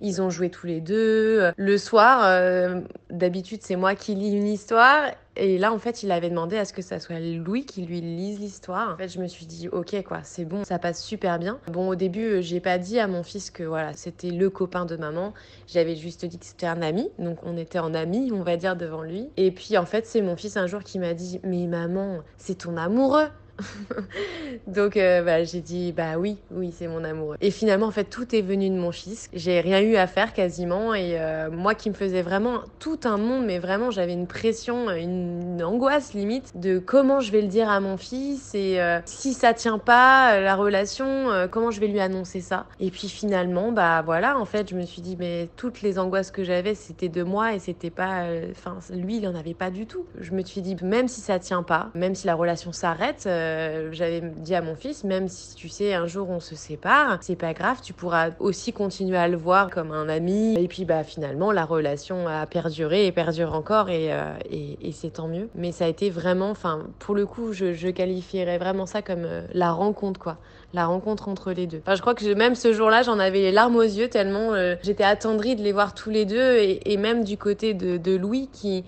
ils 0.00 0.22
ont 0.22 0.30
joué 0.30 0.50
tous 0.50 0.66
les 0.66 0.80
deux. 0.80 1.52
Le 1.56 1.78
soir, 1.78 2.22
euh, 2.24 2.80
d'habitude, 3.10 3.60
c'est 3.62 3.76
moi 3.76 3.94
qui 3.94 4.14
lis 4.14 4.32
une 4.36 4.46
histoire. 4.46 5.10
Et 5.34 5.56
là, 5.56 5.72
en 5.72 5.78
fait, 5.78 6.02
il 6.02 6.12
avait 6.12 6.28
demandé 6.28 6.58
à 6.58 6.66
ce 6.66 6.74
que 6.74 6.82
ça 6.82 7.00
soit 7.00 7.18
Louis 7.18 7.64
qui 7.64 7.82
lui 7.82 8.02
lise 8.02 8.38
l'histoire. 8.38 8.92
En 8.92 8.96
fait, 8.98 9.08
je 9.08 9.18
me 9.18 9.26
suis 9.26 9.46
dit, 9.46 9.68
ok, 9.68 10.02
quoi, 10.04 10.20
c'est 10.24 10.44
bon, 10.44 10.62
ça 10.64 10.78
passe 10.78 11.02
super 11.02 11.38
bien. 11.38 11.58
Bon, 11.68 11.88
au 11.88 11.94
début, 11.94 12.24
euh, 12.24 12.40
j'ai 12.42 12.60
pas 12.60 12.76
dit 12.76 12.98
à 12.98 13.06
mon 13.06 13.22
fils 13.22 13.50
que 13.50 13.62
voilà, 13.62 13.94
c'était 13.94 14.30
le 14.30 14.50
copain 14.50 14.84
de 14.84 14.96
maman. 14.96 15.32
J'avais 15.66 15.96
juste 15.96 16.26
dit 16.26 16.38
que 16.38 16.44
c'était 16.44 16.66
un 16.66 16.82
ami. 16.82 17.08
Donc, 17.18 17.38
on 17.44 17.56
était 17.56 17.78
en 17.78 17.94
ami, 17.94 18.30
on 18.32 18.42
va 18.42 18.58
dire, 18.58 18.76
devant 18.76 19.02
lui. 19.02 19.30
Et 19.38 19.50
puis, 19.52 19.78
en 19.78 19.86
fait, 19.86 20.06
c'est 20.06 20.20
mon 20.20 20.36
fils 20.36 20.58
un 20.58 20.66
jour 20.66 20.82
qui 20.82 20.98
m'a 20.98 21.14
dit, 21.14 21.40
mais 21.44 21.66
maman, 21.66 22.18
c'est 22.36 22.58
ton 22.58 22.76
amoureux. 22.76 23.28
Donc 24.66 24.96
euh, 24.96 25.22
bah, 25.22 25.44
j'ai 25.44 25.60
dit 25.60 25.92
bah 25.92 26.16
oui, 26.18 26.38
oui 26.50 26.72
c'est 26.76 26.86
mon 26.86 27.04
amoureux. 27.04 27.36
Et 27.40 27.50
finalement 27.50 27.86
en 27.86 27.90
fait 27.90 28.04
tout 28.04 28.34
est 28.34 28.42
venu 28.42 28.68
de 28.70 28.74
mon 28.74 28.92
fils. 28.92 29.28
J'ai 29.32 29.60
rien 29.60 29.80
eu 29.80 29.96
à 29.96 30.06
faire 30.06 30.32
quasiment 30.32 30.94
et 30.94 31.18
euh, 31.18 31.50
moi 31.50 31.74
qui 31.74 31.90
me 31.90 31.94
faisais 31.94 32.22
vraiment 32.22 32.60
tout 32.78 33.00
un 33.04 33.16
monde, 33.16 33.44
mais 33.44 33.58
vraiment 33.58 33.90
j'avais 33.90 34.12
une 34.12 34.26
pression, 34.26 34.90
une 34.90 35.62
angoisse 35.62 36.14
limite 36.14 36.52
de 36.54 36.78
comment 36.78 37.20
je 37.20 37.32
vais 37.32 37.42
le 37.42 37.48
dire 37.48 37.68
à 37.68 37.80
mon 37.80 37.96
fils 37.96 38.54
et 38.54 38.80
euh, 38.80 39.00
si 39.04 39.32
ça 39.32 39.54
tient 39.54 39.78
pas 39.78 40.40
la 40.40 40.54
relation, 40.54 41.28
comment 41.50 41.70
je 41.70 41.80
vais 41.80 41.88
lui 41.88 42.00
annoncer 42.00 42.40
ça. 42.40 42.66
Et 42.80 42.90
puis 42.90 43.08
finalement 43.08 43.72
bah 43.72 44.02
voilà 44.04 44.38
en 44.38 44.44
fait 44.44 44.70
je 44.70 44.76
me 44.76 44.84
suis 44.84 45.02
dit 45.02 45.16
mais 45.18 45.48
toutes 45.56 45.82
les 45.82 45.98
angoisses 45.98 46.30
que 46.30 46.44
j'avais 46.44 46.74
c'était 46.74 47.08
de 47.08 47.22
moi 47.22 47.54
et 47.54 47.58
c'était 47.58 47.90
pas, 47.90 48.26
enfin 48.50 48.78
lui 48.90 49.18
il 49.18 49.28
en 49.28 49.34
avait 49.34 49.54
pas 49.54 49.70
du 49.70 49.86
tout. 49.86 50.06
Je 50.18 50.32
me 50.32 50.42
suis 50.42 50.62
dit 50.62 50.76
même 50.82 51.08
si 51.08 51.20
ça 51.20 51.38
tient 51.38 51.62
pas, 51.62 51.90
même 51.94 52.14
si 52.14 52.26
la 52.26 52.34
relation 52.34 52.72
s'arrête 52.72 53.28
euh, 53.42 53.88
j'avais 53.92 54.20
dit 54.20 54.54
à 54.54 54.62
mon 54.62 54.74
fils, 54.74 55.04
même 55.04 55.28
si 55.28 55.54
tu 55.54 55.68
sais, 55.68 55.94
un 55.94 56.06
jour 56.06 56.30
on 56.30 56.40
se 56.40 56.54
sépare, 56.54 57.18
c'est 57.20 57.36
pas 57.36 57.52
grave, 57.52 57.78
tu 57.82 57.92
pourras 57.92 58.30
aussi 58.38 58.72
continuer 58.72 59.18
à 59.18 59.28
le 59.28 59.36
voir 59.36 59.70
comme 59.70 59.92
un 59.92 60.08
ami. 60.08 60.54
Et 60.58 60.68
puis 60.68 60.84
bah 60.84 61.04
finalement, 61.04 61.52
la 61.52 61.64
relation 61.64 62.28
a 62.28 62.46
perduré 62.46 63.06
et 63.06 63.12
perdure 63.12 63.52
encore 63.54 63.90
et, 63.90 64.12
euh, 64.12 64.32
c'est 64.92 65.14
tant 65.14 65.28
mieux. 65.28 65.48
Mais 65.54 65.72
ça 65.72 65.86
a 65.86 65.88
été 65.88 66.10
vraiment, 66.10 66.50
enfin, 66.50 66.86
pour 66.98 67.14
le 67.14 67.26
coup, 67.26 67.52
je, 67.52 67.90
qualifierais 67.90 68.58
vraiment 68.58 68.86
ça 68.86 69.02
comme 69.02 69.24
euh, 69.24 69.42
la 69.52 69.72
rencontre, 69.72 70.20
quoi. 70.20 70.38
La 70.74 70.86
rencontre 70.86 71.28
entre 71.28 71.52
les 71.52 71.66
deux. 71.66 71.82
Je 71.86 72.00
crois 72.00 72.14
que 72.14 72.32
même 72.32 72.54
ce 72.54 72.72
jour-là, 72.72 73.02
j'en 73.02 73.18
avais 73.18 73.40
les 73.40 73.52
larmes 73.52 73.76
aux 73.76 73.82
yeux 73.82 74.08
tellement 74.08 74.52
j'étais 74.82 75.04
attendrie 75.04 75.54
de 75.54 75.62
les 75.62 75.72
voir 75.72 75.94
tous 75.94 76.08
les 76.08 76.24
deux 76.24 76.56
et, 76.56 76.96
même 76.96 77.24
du 77.24 77.36
côté 77.36 77.74
de 77.74 78.16
Louis 78.16 78.48
qui 78.50 78.82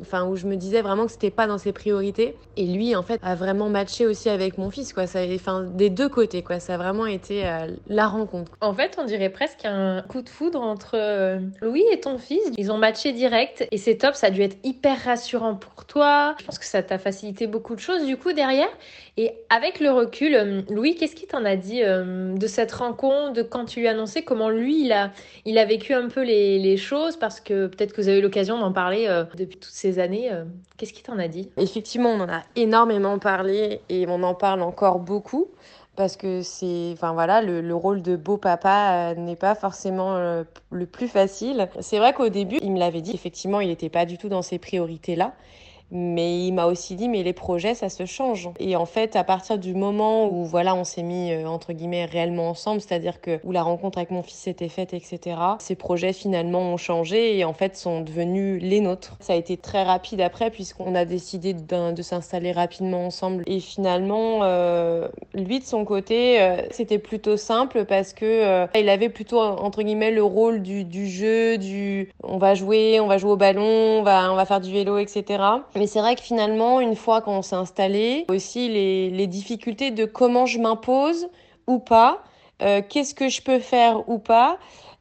enfin 0.00 0.26
où 0.26 0.36
je 0.36 0.46
me 0.46 0.56
disais 0.56 0.82
vraiment 0.82 1.06
que 1.06 1.12
c'était 1.12 1.30
pas 1.30 1.46
dans 1.46 1.58
ses 1.58 1.72
priorités. 1.72 2.36
Et 2.56 2.66
lui 2.66 2.94
en 2.96 3.02
fait 3.02 3.20
a 3.22 3.34
vraiment 3.34 3.68
matché 3.68 4.06
aussi 4.06 4.28
avec 4.28 4.58
mon 4.58 4.70
fils 4.70 4.92
quoi. 4.92 5.06
Ça 5.06 5.20
enfin 5.34 5.62
des 5.62 5.90
deux 5.90 6.08
côtés 6.08 6.42
quoi. 6.42 6.60
Ça 6.60 6.74
a 6.74 6.76
vraiment 6.76 7.06
été 7.06 7.46
euh, 7.46 7.68
la 7.88 8.06
rencontre. 8.06 8.52
En 8.60 8.74
fait 8.74 8.98
on 9.00 9.04
dirait 9.04 9.30
presque 9.30 9.64
un 9.64 10.02
coup 10.02 10.22
de 10.22 10.28
foudre 10.28 10.60
entre 10.60 10.94
euh, 10.94 11.38
Louis 11.60 11.84
et 11.92 12.00
ton 12.00 12.18
fils. 12.18 12.42
Ils 12.58 12.70
ont 12.70 12.78
matché 12.78 13.12
direct 13.12 13.66
et 13.70 13.78
c'est 13.78 13.96
top. 13.96 14.14
Ça 14.14 14.28
a 14.28 14.30
dû 14.30 14.42
être 14.42 14.56
hyper 14.64 14.98
rassurant 15.04 15.54
pour 15.54 15.84
toi. 15.84 16.34
Je 16.40 16.44
pense 16.44 16.58
que 16.58 16.64
ça 16.64 16.82
t'a 16.82 16.98
facilité 16.98 17.46
beaucoup 17.46 17.74
de 17.74 17.80
choses 17.80 18.04
du 18.04 18.16
coup 18.16 18.32
derrière 18.32 18.68
et 19.16 19.32
avec 19.50 19.80
le 19.80 19.90
recul 19.90 20.34
euh, 20.34 20.62
Louis 20.70 20.94
qu'est-ce 20.94 21.14
qu'il 21.14 21.28
t'en 21.28 21.44
a 21.44 21.56
dit 21.56 21.82
de 21.82 22.46
cette 22.46 22.72
rencontre 22.72 23.32
de 23.32 23.42
quand 23.42 23.66
tu 23.66 23.80
lui 23.80 23.88
as 23.88 23.92
annoncé 23.92 24.22
comment 24.22 24.48
lui 24.48 24.84
il 24.84 24.92
a 24.92 25.10
il 25.44 25.58
a 25.58 25.64
vécu 25.64 25.92
un 25.94 26.08
peu 26.08 26.22
les, 26.22 26.58
les 26.58 26.76
choses? 26.76 27.16
Parce 27.16 27.40
que 27.40 27.66
peut-être 27.66 27.92
que 27.92 28.00
vous 28.00 28.08
avez 28.08 28.18
eu 28.18 28.22
l'occasion 28.22 28.58
d'en 28.58 28.72
parler 28.72 29.08
depuis 29.36 29.58
toutes 29.58 29.72
ces 29.72 29.98
années. 29.98 30.32
Euh, 30.32 30.44
qu'est-ce 30.76 30.92
qui 30.92 31.02
t'en 31.02 31.18
a 31.18 31.28
dit? 31.28 31.50
Effectivement, 31.56 32.10
on 32.10 32.20
en 32.20 32.28
a 32.28 32.42
énormément 32.56 33.18
parlé 33.18 33.80
et 33.88 34.06
on 34.08 34.22
en 34.22 34.34
parle 34.34 34.62
encore 34.62 34.98
beaucoup 34.98 35.48
parce 35.94 36.16
que 36.16 36.40
c'est, 36.40 36.90
enfin 36.94 37.12
voilà, 37.12 37.42
le, 37.42 37.74
rôle 37.74 38.00
de 38.00 38.16
beau 38.16 38.38
papa 38.38 39.12
euh, 39.12 39.14
n'est 39.14 39.36
pas 39.36 39.54
forcément 39.54 40.16
euh, 40.16 40.42
le 40.70 40.86
plus 40.86 41.08
facile. 41.08 41.68
C'est 41.80 41.98
vrai 41.98 42.14
qu'au 42.14 42.30
début, 42.30 42.58
il 42.62 42.72
me 42.72 42.78
l'avait 42.78 43.02
dit, 43.02 43.12
effectivement, 43.12 43.60
il 43.60 43.68
n'était 43.68 43.90
pas 43.90 44.06
du 44.06 44.16
tout 44.16 44.28
dans 44.28 44.42
ses 44.42 44.58
priorités 44.58 45.16
là. 45.16 45.34
Mais 45.94 46.46
il 46.46 46.52
m'a 46.52 46.66
aussi 46.66 46.94
dit, 46.96 47.08
mais 47.08 47.22
les 47.22 47.34
projets, 47.34 47.74
ça 47.74 47.90
se 47.90 48.06
change. 48.06 48.48
Et 48.58 48.76
en 48.76 48.86
fait, 48.86 49.14
à 49.14 49.24
partir 49.24 49.58
du 49.58 49.74
moment 49.74 50.26
où, 50.26 50.44
voilà, 50.44 50.74
on 50.74 50.84
s'est 50.84 51.02
mis, 51.02 51.30
euh, 51.30 51.46
entre 51.46 51.74
guillemets, 51.74 52.06
réellement 52.06 52.48
ensemble, 52.48 52.80
c'est-à-dire 52.80 53.20
que 53.20 53.38
où 53.44 53.52
la 53.52 53.62
rencontre 53.62 53.98
avec 53.98 54.10
mon 54.10 54.22
fils 54.22 54.38
s'était 54.38 54.70
faite, 54.70 54.94
etc., 54.94 55.36
ces 55.58 55.74
projets 55.74 56.14
finalement 56.14 56.60
ont 56.60 56.78
changé 56.78 57.36
et 57.36 57.44
en 57.44 57.52
fait 57.52 57.76
sont 57.76 58.00
devenus 58.00 58.62
les 58.62 58.80
nôtres. 58.80 59.16
Ça 59.20 59.34
a 59.34 59.36
été 59.36 59.58
très 59.58 59.82
rapide 59.82 60.22
après, 60.22 60.50
puisqu'on 60.50 60.94
a 60.94 61.04
décidé 61.04 61.52
de 61.52 62.02
s'installer 62.02 62.52
rapidement 62.52 63.06
ensemble. 63.06 63.44
Et 63.46 63.60
finalement, 63.60 64.40
euh, 64.42 65.08
lui, 65.34 65.60
de 65.60 65.64
son 65.64 65.84
côté, 65.84 66.40
euh, 66.40 66.56
c'était 66.70 66.98
plutôt 66.98 67.36
simple 67.36 67.84
parce 67.84 68.14
que 68.14 68.66
il 68.74 68.88
avait 68.88 69.10
plutôt, 69.10 69.40
entre 69.40 69.82
guillemets, 69.82 70.10
le 70.10 70.24
rôle 70.24 70.62
du, 70.62 70.84
du 70.84 71.06
jeu, 71.06 71.58
du 71.58 72.08
on 72.22 72.38
va 72.38 72.54
jouer, 72.54 72.98
on 73.00 73.06
va 73.06 73.18
jouer 73.18 73.32
au 73.32 73.36
ballon, 73.36 73.98
on 74.00 74.02
va, 74.02 74.32
on 74.32 74.36
va 74.36 74.46
faire 74.46 74.60
du 74.60 74.72
vélo, 74.72 74.96
etc. 74.98 75.42
Mais 75.82 75.88
c'est 75.88 75.98
vrai 75.98 76.14
que 76.14 76.22
finalement, 76.22 76.78
une 76.78 76.94
fois 76.94 77.22
qu'on 77.22 77.42
s'est 77.42 77.56
installé, 77.56 78.24
aussi 78.28 78.68
les, 78.68 79.26
difficultés 79.26 79.90
de 79.90 80.04
comment 80.04 80.46
je 80.46 80.60
m'impose 80.60 81.26
ou 81.66 81.80
pas, 81.80 82.22
euh, 82.62 82.82
qu'est-ce 82.88 83.16
que 83.16 83.28
je 83.28 83.42
peux 83.42 83.58
faire 83.58 84.08
ou 84.08 84.20
pas. 84.20 84.58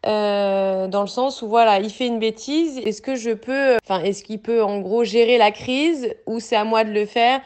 Euh, 0.08 0.88
dans 0.88 1.02
le 1.02 1.08
sens 1.08 1.44
où 1.44 1.48
voilà, 1.48 1.80
il 1.80 1.92
fait 1.92 2.08
une 2.08 2.18
bêtise, 2.18 2.80
est-ce 2.80 3.04
que 3.04 3.14
je 3.14 3.30
peux, 3.30 3.78
enfin, 3.84 4.02
est-ce 4.02 4.24
qu'il 4.24 4.40
peut 4.40 4.64
en 4.64 4.80
gros 4.80 5.04
gérer 5.04 5.38
la 5.38 5.52
crise 5.52 6.16
ou 6.26 6.40
c'est 6.40 6.56
à 6.56 6.64
moi 6.64 6.84
de 6.84 6.90
le 6.90 7.06
faire 7.06 7.42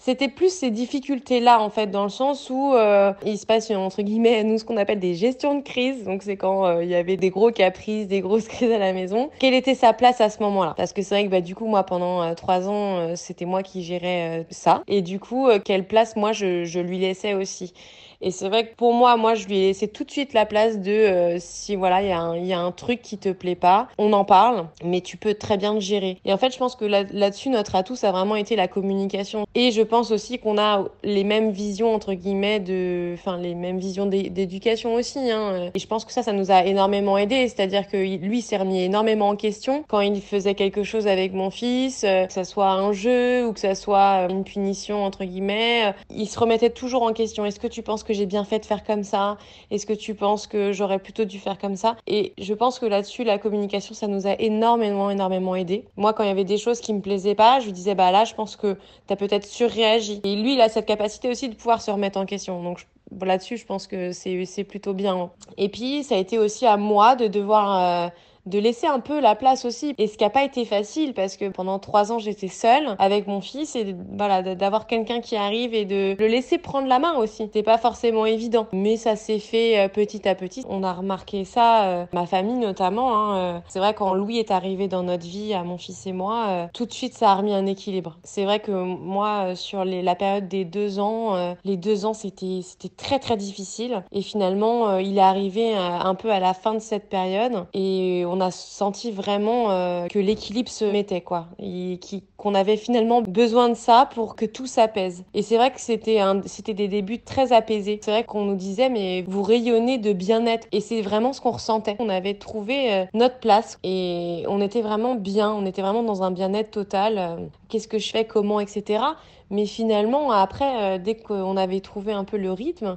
c'était 0.00 0.28
plus 0.28 0.52
ces 0.52 0.70
difficultés-là, 0.70 1.60
en 1.60 1.68
fait, 1.68 1.88
dans 1.88 2.04
le 2.04 2.08
sens 2.08 2.48
où 2.48 2.72
euh, 2.72 3.12
il 3.24 3.38
se 3.38 3.44
passe, 3.44 3.70
entre 3.70 4.00
guillemets, 4.00 4.42
nous, 4.44 4.56
ce 4.56 4.64
qu'on 4.64 4.78
appelle 4.78 4.98
des 4.98 5.14
gestions 5.14 5.54
de 5.54 5.62
crise. 5.62 6.04
Donc, 6.04 6.22
c'est 6.22 6.38
quand 6.38 6.66
euh, 6.66 6.82
il 6.82 6.88
y 6.88 6.94
avait 6.94 7.18
des 7.18 7.28
gros 7.28 7.52
caprices, 7.52 8.08
des 8.08 8.22
grosses 8.22 8.48
crises 8.48 8.72
à 8.72 8.78
la 8.78 8.94
maison. 8.94 9.28
Quelle 9.38 9.52
était 9.52 9.74
sa 9.74 9.92
place 9.92 10.22
à 10.22 10.30
ce 10.30 10.42
moment-là? 10.42 10.72
Parce 10.76 10.94
que 10.94 11.02
c'est 11.02 11.14
vrai 11.14 11.26
que, 11.26 11.30
bah, 11.30 11.42
du 11.42 11.54
coup, 11.54 11.66
moi, 11.66 11.84
pendant 11.84 12.22
euh, 12.22 12.34
trois 12.34 12.66
ans, 12.68 13.14
c'était 13.14 13.44
moi 13.44 13.62
qui 13.62 13.82
gérais 13.82 14.46
ça. 14.50 14.82
Et 14.88 15.02
du 15.02 15.20
coup, 15.20 15.48
quelle 15.64 15.86
place, 15.86 16.16
moi, 16.16 16.32
je, 16.32 16.64
je 16.64 16.80
lui 16.80 16.98
laissais 16.98 17.34
aussi 17.34 17.74
et 18.22 18.30
c'est 18.30 18.48
vrai 18.48 18.66
que 18.66 18.74
pour 18.74 18.92
moi, 18.92 19.16
moi, 19.16 19.34
je 19.34 19.46
lui 19.46 19.58
ai 19.58 19.66
laissé 19.68 19.88
tout 19.88 20.04
de 20.04 20.10
suite 20.10 20.34
la 20.34 20.44
place 20.44 20.78
de 20.78 20.90
euh, 20.90 21.36
si 21.38 21.74
voilà, 21.74 22.02
il 22.02 22.08
y, 22.46 22.52
a 22.52 22.60
un, 22.60 22.70
truc 22.72 23.02
qui 23.02 23.18
te 23.18 23.30
plaît 23.30 23.54
pas, 23.54 23.88
on 23.98 24.12
en 24.12 24.24
parle, 24.24 24.66
mais 24.84 25.00
tu 25.00 25.16
peux 25.16 25.34
très 25.34 25.56
bien 25.56 25.74
le 25.74 25.80
gérer. 25.80 26.18
Et 26.24 26.32
en 26.32 26.36
fait, 26.36 26.52
je 26.52 26.58
pense 26.58 26.76
que 26.76 26.84
là-dessus, 26.84 27.48
notre 27.48 27.74
atout, 27.74 27.96
ça 27.96 28.10
a 28.10 28.12
vraiment 28.12 28.36
été 28.36 28.56
la 28.56 28.68
communication. 28.68 29.46
Et 29.54 29.70
je 29.72 29.82
pense 29.82 30.10
aussi 30.10 30.38
qu'on 30.38 30.58
a 30.58 30.84
les 31.02 31.24
mêmes 31.24 31.50
visions, 31.50 31.94
entre 31.94 32.14
guillemets, 32.14 32.60
de, 32.60 33.14
enfin, 33.14 33.38
les 33.38 33.54
mêmes 33.54 33.78
visions 33.78 34.06
d'éducation 34.06 34.94
aussi. 34.94 35.30
Hein. 35.30 35.70
Et 35.74 35.78
je 35.78 35.86
pense 35.86 36.04
que 36.04 36.12
ça, 36.12 36.22
ça 36.22 36.32
nous 36.32 36.50
a 36.50 36.64
énormément 36.64 37.18
aidé. 37.18 37.48
C'est-à-dire 37.48 37.88
que 37.88 37.96
lui 37.96 38.40
s'est 38.40 38.56
remis 38.56 38.82
énormément 38.82 39.30
en 39.30 39.36
question 39.36 39.84
quand 39.88 40.00
il 40.00 40.20
faisait 40.20 40.54
quelque 40.54 40.84
chose 40.84 41.06
avec 41.06 41.32
mon 41.32 41.50
fils, 41.50 42.04
euh, 42.04 42.26
que 42.26 42.32
ça 42.32 42.44
soit 42.44 42.70
un 42.70 42.92
jeu 42.92 43.46
ou 43.46 43.52
que 43.52 43.60
ça 43.60 43.74
soit 43.74 44.26
une 44.28 44.44
punition, 44.44 45.04
entre 45.04 45.24
guillemets. 45.24 45.94
Il 46.10 46.28
se 46.28 46.38
remettait 46.38 46.70
toujours 46.70 47.02
en 47.02 47.12
question. 47.12 47.44
Est-ce 47.44 47.60
que 47.60 47.66
tu 47.66 47.82
penses 47.82 48.04
que 48.04 48.09
j'ai 48.12 48.26
bien 48.26 48.44
fait 48.44 48.58
de 48.58 48.66
faire 48.66 48.84
comme 48.84 49.02
ça? 49.02 49.38
Est-ce 49.70 49.86
que 49.86 49.92
tu 49.92 50.14
penses 50.14 50.46
que 50.46 50.72
j'aurais 50.72 50.98
plutôt 50.98 51.24
dû 51.24 51.38
faire 51.38 51.58
comme 51.58 51.76
ça? 51.76 51.96
Et 52.06 52.34
je 52.38 52.54
pense 52.54 52.78
que 52.78 52.86
là-dessus, 52.86 53.24
la 53.24 53.38
communication, 53.38 53.94
ça 53.94 54.06
nous 54.06 54.26
a 54.26 54.34
énormément, 54.38 55.10
énormément 55.10 55.54
aidé. 55.56 55.84
Moi, 55.96 56.12
quand 56.12 56.22
il 56.22 56.28
y 56.28 56.30
avait 56.30 56.44
des 56.44 56.58
choses 56.58 56.80
qui 56.80 56.92
me 56.92 57.00
plaisaient 57.00 57.34
pas, 57.34 57.60
je 57.60 57.66
lui 57.66 57.72
disais, 57.72 57.94
bah 57.94 58.10
là, 58.10 58.24
je 58.24 58.34
pense 58.34 58.56
que 58.56 58.76
tu 59.06 59.12
as 59.12 59.16
peut-être 59.16 59.46
surréagi. 59.46 60.20
Et 60.24 60.36
lui, 60.36 60.54
il 60.54 60.60
a 60.60 60.68
cette 60.68 60.86
capacité 60.86 61.28
aussi 61.28 61.48
de 61.48 61.54
pouvoir 61.54 61.80
se 61.82 61.90
remettre 61.90 62.18
en 62.18 62.26
question. 62.26 62.62
Donc, 62.62 62.86
là-dessus, 63.20 63.56
je 63.56 63.66
pense 63.66 63.86
que 63.86 64.12
c'est 64.12 64.64
plutôt 64.64 64.94
bien. 64.94 65.30
Et 65.56 65.68
puis, 65.68 66.04
ça 66.04 66.14
a 66.14 66.18
été 66.18 66.38
aussi 66.38 66.66
à 66.66 66.76
moi 66.76 67.16
de 67.16 67.26
devoir... 67.26 68.06
Euh, 68.06 68.08
de 68.46 68.58
laisser 68.58 68.86
un 68.86 69.00
peu 69.00 69.20
la 69.20 69.34
place 69.34 69.64
aussi. 69.64 69.94
Et 69.98 70.06
ce 70.06 70.16
qui 70.16 70.24
n'a 70.24 70.30
pas 70.30 70.44
été 70.44 70.64
facile 70.64 71.14
parce 71.14 71.36
que 71.36 71.48
pendant 71.48 71.78
trois 71.78 72.12
ans 72.12 72.18
j'étais 72.18 72.48
seule 72.48 72.96
avec 72.98 73.26
mon 73.26 73.40
fils 73.40 73.76
et 73.76 73.94
voilà 74.16 74.42
d'avoir 74.54 74.86
quelqu'un 74.86 75.20
qui 75.20 75.36
arrive 75.36 75.74
et 75.74 75.84
de 75.84 76.16
le 76.18 76.26
laisser 76.26 76.58
prendre 76.58 76.88
la 76.88 76.98
main 76.98 77.14
aussi. 77.14 77.44
C'était 77.44 77.62
pas 77.62 77.78
forcément 77.78 78.26
évident, 78.26 78.66
mais 78.72 78.96
ça 78.96 79.16
s'est 79.16 79.38
fait 79.38 79.78
euh, 79.78 79.88
petit 79.88 80.28
à 80.28 80.34
petit. 80.34 80.64
On 80.68 80.82
a 80.82 80.92
remarqué 80.92 81.44
ça, 81.44 81.84
euh, 81.84 82.06
ma 82.12 82.26
famille 82.26 82.58
notamment. 82.58 83.14
Hein, 83.14 83.36
euh. 83.36 83.58
C'est 83.68 83.78
vrai 83.78 83.94
quand 83.94 84.14
Louis 84.14 84.38
est 84.38 84.50
arrivé 84.50 84.88
dans 84.88 85.02
notre 85.02 85.26
vie, 85.26 85.54
à 85.54 85.62
mon 85.62 85.78
fils 85.78 86.06
et 86.06 86.12
moi, 86.12 86.68
tout 86.72 86.86
de 86.86 86.92
suite 86.92 87.14
ça 87.14 87.30
a 87.30 87.34
remis 87.34 87.52
un 87.52 87.66
équilibre. 87.66 88.16
C'est 88.22 88.44
vrai 88.44 88.60
que 88.60 88.70
moi 88.70 89.54
sur 89.54 89.84
la 89.84 90.14
période 90.14 90.48
des 90.48 90.64
deux 90.64 90.98
ans, 90.98 91.54
les 91.64 91.76
deux 91.76 92.06
ans 92.06 92.14
c'était 92.14 92.62
très 92.96 93.18
très 93.18 93.36
difficile 93.36 94.02
et 94.12 94.22
finalement 94.22 94.98
il 94.98 95.18
est 95.18 95.22
arrivé 95.22 95.74
un 95.74 96.14
peu 96.14 96.30
à 96.30 96.40
la 96.40 96.54
fin 96.54 96.74
de 96.74 96.80
cette 96.80 97.08
période 97.08 97.66
et 97.74 98.24
a 98.40 98.50
senti 98.50 99.10
vraiment 99.10 99.70
euh, 99.70 100.06
que 100.06 100.18
l'équilibre 100.18 100.70
se 100.70 100.84
mettait, 100.84 101.20
quoi. 101.20 101.46
Et 101.58 101.98
qu'on 102.36 102.54
avait 102.54 102.76
finalement 102.76 103.22
besoin 103.22 103.68
de 103.68 103.74
ça 103.74 104.08
pour 104.14 104.36
que 104.36 104.44
tout 104.44 104.66
s'apaise. 104.66 105.24
Et 105.34 105.42
c'est 105.42 105.56
vrai 105.56 105.70
que 105.70 105.80
c'était 105.80 106.74
des 106.74 106.88
débuts 106.88 107.20
très 107.20 107.52
apaisés. 107.52 108.00
C'est 108.02 108.10
vrai 108.10 108.24
qu'on 108.24 108.44
nous 108.44 108.56
disait, 108.56 108.88
mais 108.88 109.22
vous 109.26 109.42
rayonnez 109.42 109.98
de 109.98 110.12
bien-être. 110.12 110.66
Et 110.72 110.80
c'est 110.80 111.02
vraiment 111.02 111.32
ce 111.32 111.40
qu'on 111.40 111.52
ressentait. 111.52 111.96
On 111.98 112.08
avait 112.08 112.34
trouvé 112.34 112.92
euh, 112.92 113.04
notre 113.14 113.38
place 113.38 113.78
et 113.82 114.44
on 114.48 114.60
était 114.60 114.82
vraiment 114.82 115.14
bien. 115.14 115.50
On 115.52 115.66
était 115.66 115.82
vraiment 115.82 116.02
dans 116.02 116.22
un 116.22 116.30
bien-être 116.30 116.70
total. 116.70 117.18
Euh, 117.18 117.36
qu'est-ce 117.68 117.88
que 117.88 117.98
je 117.98 118.10
fais, 118.10 118.24
comment, 118.24 118.60
etc. 118.60 119.02
Mais 119.50 119.66
finalement, 119.66 120.30
après, 120.30 121.00
dès 121.00 121.16
qu'on 121.16 121.56
avait 121.56 121.80
trouvé 121.80 122.12
un 122.12 122.22
peu 122.22 122.36
le 122.36 122.52
rythme, 122.52 122.96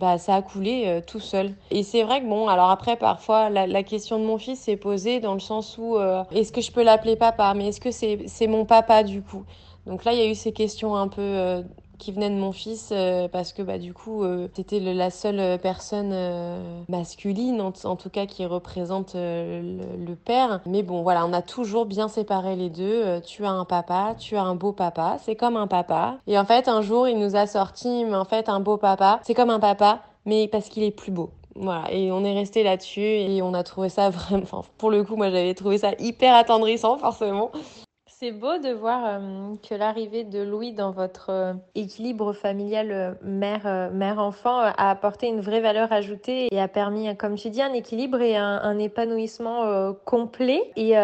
bah, 0.00 0.16
ça 0.16 0.36
a 0.36 0.42
coulé 0.42 0.84
euh, 0.86 1.00
tout 1.06 1.20
seul. 1.20 1.52
Et 1.70 1.82
c'est 1.82 2.02
vrai 2.02 2.22
que 2.22 2.26
bon, 2.26 2.48
alors 2.48 2.70
après, 2.70 2.96
parfois, 2.96 3.50
la, 3.50 3.82
question 3.82 4.18
de 4.18 4.24
mon 4.24 4.38
fils 4.38 4.58
s'est 4.58 4.78
posée 4.78 5.20
dans 5.20 5.34
le 5.34 5.40
sens 5.40 5.76
où 5.78 5.96
euh, 5.96 6.24
est-ce 6.32 6.52
que 6.52 6.62
je 6.62 6.72
peux 6.72 6.82
l'appeler 6.82 7.16
papa? 7.16 7.52
Mais 7.54 7.68
est-ce 7.68 7.80
que 7.80 7.90
c'est 7.90 8.46
mon 8.46 8.64
papa 8.64 9.02
du 9.02 9.20
coup? 9.22 9.44
Donc 9.86 10.04
là, 10.04 10.14
il 10.14 10.18
y 10.18 10.22
a 10.22 10.26
eu 10.26 10.34
ces 10.34 10.52
questions 10.52 10.96
un 10.96 11.08
peu 11.08 11.20
euh, 11.20 11.62
qui 12.00 12.10
venait 12.10 12.30
de 12.30 12.34
mon 12.34 12.50
fils 12.50 12.90
euh, 12.90 13.28
parce 13.28 13.52
que 13.52 13.62
bah 13.62 13.78
du 13.78 13.92
coup 13.92 14.24
euh, 14.24 14.48
c'était 14.54 14.80
la 14.80 15.10
seule 15.10 15.60
personne 15.60 16.10
euh, 16.12 16.80
masculine 16.88 17.60
en, 17.60 17.70
tout 17.72 18.10
cas 18.10 18.26
qui 18.26 18.44
représente 18.46 19.12
le, 19.14 20.14
père. 20.14 20.60
Mais 20.66 20.82
bon 20.82 21.02
voilà 21.02 21.24
on 21.26 21.32
a 21.32 21.42
toujours 21.42 21.86
bien 21.86 22.08
séparé 22.08 22.56
les 22.56 22.70
deux. 22.70 23.20
Tu 23.20 23.44
as 23.44 23.50
un 23.50 23.64
papa 23.64 24.14
tu 24.18 24.36
as 24.36 24.42
un 24.42 24.56
beau 24.56 24.72
papa. 24.72 25.18
C'est 25.22 25.36
comme 25.36 25.56
un 25.56 25.68
papa. 25.68 26.18
Et 26.26 26.36
en 26.38 26.44
fait 26.44 26.66
un 26.66 26.82
jour 26.82 27.06
il 27.06 27.18
nous 27.18 27.36
a 27.36 27.46
sorti 27.46 28.04
mais 28.04 28.16
en 28.16 28.24
fait 28.24 28.48
un 28.48 28.60
beau 28.60 28.76
papa 28.76 29.20
c'est 29.22 29.34
comme 29.34 29.50
un 29.50 29.60
papa 29.60 30.00
mais 30.24 30.48
parce 30.48 30.68
qu'il 30.68 30.82
est 30.82 30.90
plus 30.90 31.12
beau. 31.12 31.30
Voilà, 31.56 31.92
et 31.92 32.12
on 32.12 32.24
est 32.24 32.32
resté 32.32 32.62
là-dessus 32.62 33.00
et 33.00 33.42
on 33.42 33.54
a 33.54 33.62
trouvé 33.62 33.88
ça 33.88 34.08
vraiment, 34.10 34.64
pour 34.78 34.90
le 34.90 35.02
coup, 35.02 35.16
moi 35.16 35.30
j'avais 35.30 35.54
trouvé 35.54 35.78
ça 35.78 35.92
hyper 35.98 36.34
attendrissant 36.34 36.96
forcément. 36.98 37.50
C'est 38.20 38.32
beau 38.32 38.58
de 38.58 38.68
voir 38.68 39.00
euh, 39.06 39.54
que 39.66 39.74
l'arrivée 39.74 40.24
de 40.24 40.42
Louis 40.42 40.74
dans 40.74 40.90
votre 40.90 41.30
euh, 41.30 41.54
équilibre 41.74 42.34
familial 42.34 42.92
euh, 42.92 43.12
mère, 43.22 43.90
mère-enfant 43.94 44.58
a 44.58 44.90
apporté 44.90 45.26
une 45.26 45.40
vraie 45.40 45.62
valeur 45.62 45.90
ajoutée 45.90 46.54
et 46.54 46.60
a 46.60 46.68
permis, 46.68 47.16
comme 47.16 47.36
tu 47.36 47.48
dis, 47.48 47.62
un 47.62 47.72
équilibre 47.72 48.20
et 48.20 48.36
un, 48.36 48.78
épanouissement 48.78 49.94
complet. 50.04 50.70
Et 50.76 50.98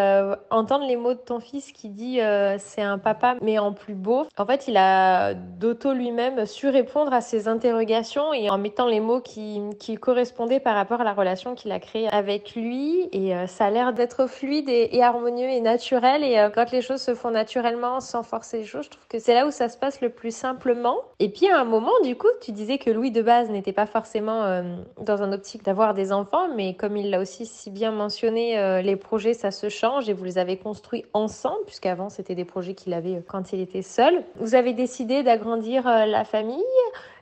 entendre 0.50 0.86
les 0.86 0.96
mots 0.96 1.14
de 1.14 1.18
ton 1.18 1.40
fils 1.40 1.72
qui 1.72 1.88
dit 1.88 2.20
c'est 2.58 2.82
un 2.82 2.98
papa 2.98 3.36
mais 3.40 3.58
en 3.58 3.72
plus 3.72 3.94
beau, 3.94 4.26
en 4.36 4.46
fait, 4.46 4.68
il 4.68 4.76
a 4.76 5.34
d'auto 5.34 5.92
lui-même 5.92 6.44
su 6.46 6.68
répondre 6.68 7.12
à 7.12 7.20
ses 7.20 7.48
interrogations 7.48 8.32
et 8.32 8.50
en 8.50 8.58
mettant 8.58 8.86
les 8.86 9.00
mots 9.00 9.20
qui, 9.20 9.60
qui 9.78 9.96
correspondaient 9.96 10.60
par 10.60 10.74
rapport 10.74 11.00
à 11.00 11.04
la 11.04 11.14
relation 11.14 11.54
qu'il 11.54 11.72
a 11.72 11.80
créée 11.80 12.08
avec 12.08 12.54
lui. 12.54 13.08
Et 13.12 13.34
ça 13.46 13.66
a 13.66 13.70
l'air 13.70 13.92
d'être 13.92 14.26
fluide 14.26 14.68
et, 14.68 14.96
et, 14.96 15.02
harmonieux 15.02 15.48
et 15.48 15.60
naturel. 15.60 16.22
Et 16.22 16.48
quand 16.54 16.70
les 16.72 16.82
choses 16.82 17.05
se 17.06 17.14
font 17.14 17.30
naturellement 17.30 18.00
sans 18.00 18.22
forcer 18.22 18.58
les 18.58 18.64
choses. 18.64 18.86
Je 18.86 18.90
trouve 18.90 19.06
que 19.08 19.18
c'est 19.18 19.34
là 19.34 19.46
où 19.46 19.50
ça 19.50 19.68
se 19.68 19.78
passe 19.78 20.00
le 20.00 20.10
plus 20.10 20.34
simplement. 20.34 20.96
Et 21.20 21.28
puis 21.28 21.48
à 21.48 21.60
un 21.60 21.64
moment, 21.64 21.92
du 22.02 22.16
coup, 22.16 22.28
tu 22.40 22.50
disais 22.52 22.78
que 22.78 22.90
Louis 22.90 23.12
de 23.12 23.22
base 23.22 23.48
n'était 23.48 23.72
pas 23.72 23.86
forcément 23.86 24.42
euh, 24.42 24.62
dans 25.00 25.22
un 25.22 25.32
optique 25.32 25.62
d'avoir 25.64 25.94
des 25.94 26.12
enfants, 26.12 26.48
mais 26.54 26.74
comme 26.74 26.96
il 26.96 27.10
l'a 27.10 27.20
aussi 27.20 27.46
si 27.46 27.70
bien 27.70 27.92
mentionné, 27.92 28.58
euh, 28.58 28.82
les 28.82 28.96
projets, 28.96 29.34
ça 29.34 29.52
se 29.52 29.68
change 29.68 30.08
et 30.08 30.12
vous 30.12 30.24
les 30.24 30.38
avez 30.38 30.56
construits 30.56 31.04
ensemble, 31.12 31.64
puisqu'avant, 31.66 32.08
c'était 32.08 32.34
des 32.34 32.44
projets 32.44 32.74
qu'il 32.74 32.92
avait 32.92 33.16
euh, 33.16 33.24
quand 33.26 33.52
il 33.52 33.60
était 33.60 33.82
seul. 33.82 34.24
Vous 34.40 34.56
avez 34.56 34.72
décidé 34.72 35.22
d'agrandir 35.22 35.84
la 35.84 36.24
famille. 36.24 36.62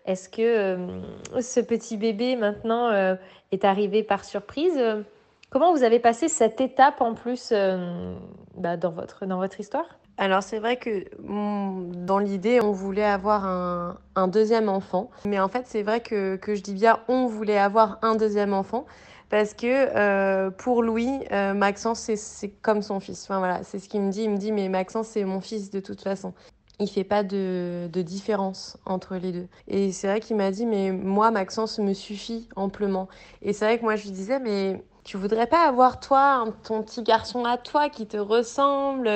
Est-ce 0.06 0.28
que 0.28 0.78
ce 1.40 1.60
petit 1.60 1.96
bébé 1.96 2.36
maintenant 2.36 3.16
est 3.52 3.64
arrivé 3.64 4.02
par 4.02 4.24
surprise? 4.24 4.78
Comment 5.54 5.72
vous 5.72 5.84
avez 5.84 6.00
passé 6.00 6.28
cette 6.28 6.60
étape 6.60 7.00
en 7.00 7.14
plus 7.14 7.50
euh, 7.52 8.16
bah, 8.56 8.76
dans, 8.76 8.90
votre, 8.90 9.24
dans 9.24 9.36
votre 9.38 9.60
histoire? 9.60 9.84
Alors 10.18 10.42
c'est 10.42 10.58
vrai 10.58 10.78
que 10.78 11.04
mm, 11.22 12.04
dans 12.04 12.18
l'idée, 12.18 12.60
on 12.60 12.72
voulait 12.72 13.04
avoir 13.04 13.44
un, 13.44 13.96
un, 14.16 14.26
deuxième 14.26 14.68
enfant. 14.68 15.12
Mais 15.24 15.38
en 15.38 15.46
fait, 15.46 15.62
c'est 15.68 15.84
vrai 15.84 16.00
que, 16.00 16.34
que, 16.34 16.56
je 16.56 16.62
dis 16.64 16.74
bien 16.74 16.98
on 17.06 17.26
voulait 17.26 17.56
avoir 17.56 18.00
un 18.02 18.16
deuxième 18.16 18.52
enfant. 18.52 18.84
Parce 19.30 19.54
que 19.54 19.66
euh, 19.66 20.50
pour 20.50 20.82
Louis, 20.82 21.20
euh, 21.30 21.54
Maxence, 21.54 22.10
c'est 22.14 22.48
comme 22.60 22.82
son 22.82 22.98
fils. 22.98 23.22
Enfin 23.22 23.38
voilà, 23.38 23.62
c'est 23.62 23.78
ce 23.78 23.88
qu'il 23.88 24.00
me 24.02 24.10
dit. 24.10 24.24
Il 24.24 24.30
me 24.30 24.36
dit, 24.36 24.50
mais 24.50 24.68
Maxence, 24.68 25.06
c'est 25.06 25.24
mon 25.24 25.40
fils 25.40 25.70
de 25.70 25.78
toute 25.78 26.00
façon. 26.00 26.34
Il 26.80 26.88
fait 26.88 27.04
pas 27.04 27.22
de, 27.22 27.88
de 27.92 28.02
différence 28.02 28.76
entre 28.84 29.14
les 29.14 29.32
deux. 29.32 29.46
Et 29.68 29.92
c'est 29.92 30.08
vrai 30.08 30.20
qu'il 30.20 30.36
m'a 30.36 30.50
dit, 30.50 30.66
mais 30.66 30.90
moi, 30.90 31.30
Maxence 31.30 31.78
me 31.78 31.94
suffit 31.94 32.48
amplement. 32.56 33.08
Et 33.42 33.52
c'est 33.52 33.64
vrai 33.64 33.78
que 33.78 33.84
moi, 33.84 33.94
je 33.96 34.04
lui 34.04 34.10
disais, 34.10 34.40
mais 34.40 34.82
tu 35.04 35.18
voudrais 35.18 35.46
pas 35.46 35.68
avoir 35.68 36.00
toi 36.00 36.46
ton 36.64 36.82
petit 36.82 37.02
garçon 37.02 37.44
à 37.44 37.58
toi 37.58 37.88
qui 37.88 38.06
te 38.06 38.16
ressemble? 38.16 39.08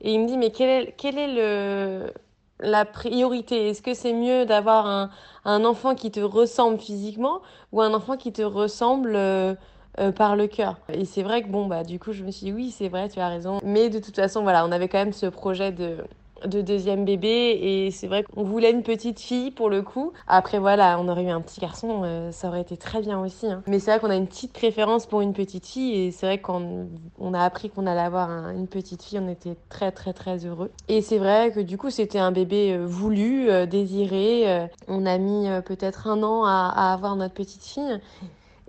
Et 0.00 0.12
il 0.14 0.20
me 0.20 0.26
dit 0.26 0.38
mais 0.38 0.50
quel 0.50 0.68
est, 0.88 1.04
est 1.04 1.34
le 1.34 2.12
la 2.60 2.84
priorité? 2.84 3.68
Est-ce 3.68 3.82
que 3.82 3.94
c'est 3.94 4.14
mieux 4.14 4.46
d'avoir 4.46 4.86
un, 4.86 5.10
un, 5.44 5.64
enfant 5.64 5.94
qui 5.94 6.10
te 6.10 6.20
ressemble 6.20 6.80
physiquement 6.80 7.42
ou 7.72 7.80
un 7.82 7.94
enfant 7.94 8.16
qui 8.16 8.32
te 8.32 8.42
ressemble 8.42 9.14
euh, 9.14 9.54
euh, 10.00 10.12
par 10.12 10.34
le 10.34 10.46
cœur? 10.46 10.80
Et 10.88 11.04
c'est 11.04 11.22
vrai 11.22 11.42
que 11.42 11.48
bon, 11.48 11.66
bah 11.66 11.84
du 11.84 11.98
coup, 11.98 12.12
je 12.12 12.24
me 12.24 12.30
suis 12.30 12.46
dit 12.46 12.52
oui, 12.52 12.70
c'est 12.70 12.88
vrai, 12.88 13.08
tu 13.08 13.20
as 13.20 13.28
raison. 13.28 13.58
Mais 13.62 13.90
de 13.90 13.98
toute 13.98 14.16
façon, 14.16 14.42
voilà, 14.42 14.64
on 14.64 14.72
avait 14.72 14.88
quand 14.88 14.98
même 14.98 15.12
ce 15.12 15.26
projet 15.26 15.72
de 15.72 15.98
de 16.46 16.60
deuxième 16.62 17.04
bébé 17.04 17.58
et 17.60 17.90
c'est 17.90 18.06
vrai 18.06 18.22
qu'on 18.22 18.42
voulait 18.42 18.70
une 18.70 18.82
petite 18.82 19.20
fille 19.20 19.50
pour 19.50 19.70
le 19.70 19.82
coup. 19.82 20.12
Après 20.26 20.58
voilà, 20.58 20.98
on 21.00 21.08
aurait 21.08 21.24
eu 21.24 21.30
un 21.30 21.40
petit 21.40 21.60
garçon, 21.60 22.02
euh, 22.04 22.32
ça 22.32 22.48
aurait 22.48 22.60
été 22.60 22.76
très 22.76 23.00
bien 23.00 23.20
aussi. 23.20 23.46
Hein. 23.46 23.62
Mais 23.66 23.78
c'est 23.78 23.90
vrai 23.90 24.00
qu'on 24.00 24.10
a 24.10 24.16
une 24.16 24.26
petite 24.26 24.52
préférence 24.52 25.06
pour 25.06 25.20
une 25.20 25.32
petite 25.32 25.66
fille 25.66 25.94
et 25.94 26.10
c'est 26.10 26.26
vrai 26.26 26.38
qu'on 26.38 26.88
on 27.18 27.34
a 27.34 27.40
appris 27.40 27.70
qu'on 27.70 27.86
allait 27.86 28.00
avoir 28.00 28.30
une 28.50 28.68
petite 28.68 29.02
fille, 29.02 29.18
on 29.18 29.28
était 29.28 29.56
très 29.68 29.92
très 29.92 30.12
très 30.12 30.46
heureux. 30.46 30.70
Et 30.88 31.02
c'est 31.02 31.18
vrai 31.18 31.52
que 31.52 31.60
du 31.60 31.78
coup 31.78 31.90
c'était 31.90 32.18
un 32.18 32.32
bébé 32.32 32.74
euh, 32.74 32.86
voulu, 32.86 33.50
euh, 33.50 33.66
désiré. 33.66 34.68
on 34.86 35.06
a 35.06 35.18
mis 35.18 35.48
peut-être 35.64 36.06
un 36.06 36.22
an 36.22 36.44
à, 36.44 36.72
à 36.74 36.92
avoir 36.92 37.16
notre 37.16 37.34
petite 37.34 37.64
fille. 37.64 38.00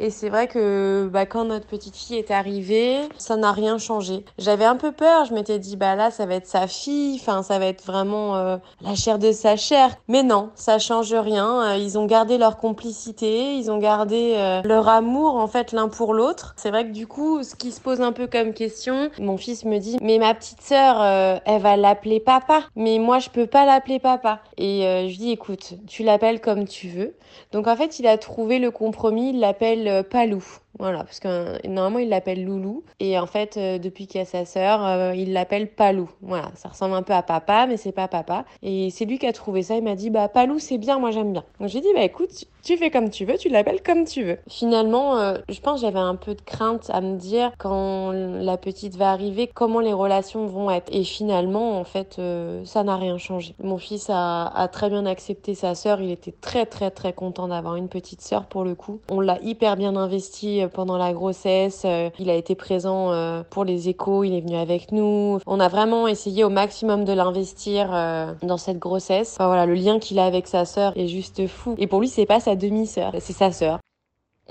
Et 0.01 0.11
c'est 0.11 0.29
vrai 0.29 0.47
que 0.47 1.09
bah, 1.11 1.25
quand 1.25 1.43
notre 1.43 1.67
petite 1.67 1.95
fille 1.95 2.15
est 2.15 2.31
arrivée, 2.31 2.99
ça 3.17 3.35
n'a 3.35 3.51
rien 3.51 3.77
changé. 3.77 4.23
J'avais 4.37 4.63
un 4.63 4.77
peu 4.77 4.93
peur, 4.93 5.25
je 5.25 5.33
m'étais 5.33 5.59
dit 5.59 5.75
bah 5.75 5.95
là 5.95 6.09
ça 6.09 6.25
va 6.25 6.35
être 6.35 6.47
sa 6.47 6.67
fille, 6.67 7.19
enfin 7.19 7.43
ça 7.43 7.59
va 7.59 7.65
être 7.65 7.85
vraiment 7.85 8.37
euh, 8.37 8.55
la 8.81 8.95
chair 8.95 9.19
de 9.19 9.33
sa 9.33 9.57
chair. 9.57 9.89
Mais 10.07 10.23
non, 10.23 10.51
ça 10.55 10.79
change 10.79 11.13
rien. 11.13 11.73
Euh, 11.73 11.77
ils 11.77 11.99
ont 11.99 12.05
gardé 12.05 12.37
leur 12.37 12.55
complicité, 12.57 13.55
ils 13.55 13.69
ont 13.69 13.77
gardé 13.77 14.35
euh, 14.37 14.61
leur 14.63 14.87
amour 14.87 15.35
en 15.35 15.47
fait 15.47 15.73
l'un 15.73 15.89
pour 15.89 16.13
l'autre. 16.13 16.53
C'est 16.55 16.69
vrai 16.69 16.85
que 16.85 16.93
du 16.93 17.05
coup, 17.05 17.43
ce 17.43 17.55
qui 17.55 17.73
se 17.73 17.81
pose 17.81 17.99
un 17.99 18.13
peu 18.13 18.27
comme 18.27 18.53
question, 18.53 19.09
mon 19.19 19.35
fils 19.35 19.65
me 19.65 19.79
dit 19.79 19.97
mais 20.01 20.17
ma 20.17 20.33
petite 20.33 20.61
sœur, 20.61 21.01
elle 21.45 21.61
va 21.61 21.75
l'appeler 21.75 22.21
papa, 22.21 22.61
mais 22.77 22.99
moi 22.99 23.19
je 23.19 23.29
peux 23.29 23.47
pas 23.47 23.65
l'appeler 23.65 23.99
papa. 23.99 24.39
Et 24.57 25.09
je 25.09 25.17
dis 25.17 25.31
écoute, 25.31 25.73
tu 25.87 26.03
l'appelles 26.03 26.39
comme 26.39 26.65
tu 26.65 26.87
veux. 26.87 27.15
Donc 27.51 27.67
en 27.67 27.75
fait, 27.75 27.99
il 27.99 28.07
a 28.07 28.17
trouvé 28.17 28.59
le 28.59 28.71
compromis, 28.71 29.31
il 29.31 29.39
l'appelle 29.39 29.88
euh, 29.89 30.03
Palou. 30.03 30.43
Voilà, 30.77 30.99
parce 30.99 31.19
que 31.19 31.67
normalement 31.67 31.99
il 31.99 32.07
l'appelle 32.07 32.45
Loulou 32.45 32.83
et 33.01 33.19
en 33.19 33.25
fait 33.25 33.57
euh, 33.57 33.79
depuis 33.79 34.07
qu'il 34.07 34.19
y 34.19 34.21
a 34.21 34.25
sa 34.25 34.45
sœur, 34.45 34.85
euh, 34.85 35.13
il 35.13 35.33
l'appelle 35.33 35.67
Palou. 35.67 36.09
Voilà, 36.21 36.51
ça 36.55 36.69
ressemble 36.69 36.93
un 36.93 37.01
peu 37.01 37.11
à 37.11 37.21
papa 37.21 37.65
mais 37.67 37.75
c'est 37.75 37.91
pas 37.91 38.07
papa. 38.07 38.45
Et 38.63 38.89
c'est 38.89 39.03
lui 39.03 39.17
qui 39.17 39.27
a 39.27 39.33
trouvé 39.33 39.61
ça, 39.63 39.75
il 39.75 39.83
m'a 39.83 39.95
dit 39.95 40.09
bah 40.09 40.29
Palou 40.29 40.57
c'est 40.57 40.77
bien, 40.77 40.97
moi 40.97 41.11
j'aime 41.11 41.33
bien. 41.33 41.43
Donc 41.59 41.69
j'ai 41.69 41.81
dit 41.81 41.89
bah 41.95 42.03
écoute, 42.03 42.45
tu 42.63 42.77
fais 42.77 42.91
comme 42.91 43.09
tu 43.09 43.25
veux, 43.25 43.37
tu 43.37 43.49
l'appelles 43.49 43.83
comme 43.83 44.05
tu 44.05 44.23
veux. 44.23 44.37
Finalement, 44.47 45.17
euh, 45.17 45.37
je 45.49 45.59
pense 45.59 45.81
j'avais 45.81 45.99
un 45.99 46.15
peu 46.15 46.33
de 46.33 46.41
crainte 46.41 46.89
à 46.93 47.01
me 47.01 47.17
dire 47.17 47.51
quand 47.57 48.11
la 48.13 48.55
petite 48.55 48.95
va 48.95 49.11
arriver 49.11 49.49
comment 49.53 49.81
les 49.81 49.93
relations 49.93 50.45
vont 50.45 50.69
être. 50.71 50.93
Et 50.93 51.03
finalement 51.03 51.77
en 51.77 51.83
fait 51.83 52.21
ça 52.63 52.83
n'a 52.83 52.95
rien 52.95 53.17
changé. 53.17 53.53
Mon 53.61 53.79
fils 53.79 54.09
a, 54.09 54.45
a 54.45 54.67
très 54.69 54.89
bien 54.89 55.05
accepté 55.05 55.55
sa 55.55 55.75
sœur, 55.75 55.99
il 55.99 56.11
était 56.11 56.33
très 56.39 56.65
très 56.65 56.89
très 56.91 57.11
content 57.11 57.49
d'avoir 57.49 57.75
une 57.75 57.89
petite 57.89 58.21
sœur 58.21 58.45
pour 58.45 58.63
le 58.63 58.75
coup. 58.75 59.01
On 59.09 59.19
l'a 59.19 59.39
hyper 59.41 59.75
bien 59.79 59.95
investi 59.95 60.61
pendant 60.73 60.97
la 60.97 61.13
grossesse. 61.13 61.81
Euh, 61.85 62.11
il 62.19 62.29
a 62.29 62.35
été 62.35 62.53
présent 62.53 63.11
euh, 63.11 63.41
pour 63.49 63.65
les 63.65 63.89
échos, 63.89 64.23
il 64.23 64.35
est 64.35 64.41
venu 64.41 64.55
avec 64.55 64.91
nous. 64.91 65.39
On 65.47 65.59
a 65.59 65.67
vraiment 65.69 66.07
essayé 66.07 66.43
au 66.43 66.49
maximum 66.49 67.05
de 67.05 67.13
l'investir 67.13 67.89
euh, 67.91 68.33
dans 68.43 68.57
cette 68.57 68.77
grossesse. 68.77 69.37
Enfin, 69.39 69.47
voilà, 69.47 69.65
le 69.65 69.73
lien 69.73 69.97
qu'il 69.97 70.19
a 70.19 70.25
avec 70.25 70.47
sa 70.47 70.65
sœur 70.65 70.93
est 70.95 71.07
juste 71.07 71.47
fou. 71.47 71.73
Et 71.79 71.87
pour 71.87 72.01
lui, 72.01 72.07
c'est 72.07 72.27
pas 72.27 72.39
sa 72.39 72.55
demi-sœur, 72.55 73.13
c'est 73.19 73.33
sa 73.33 73.51
sœur. 73.51 73.79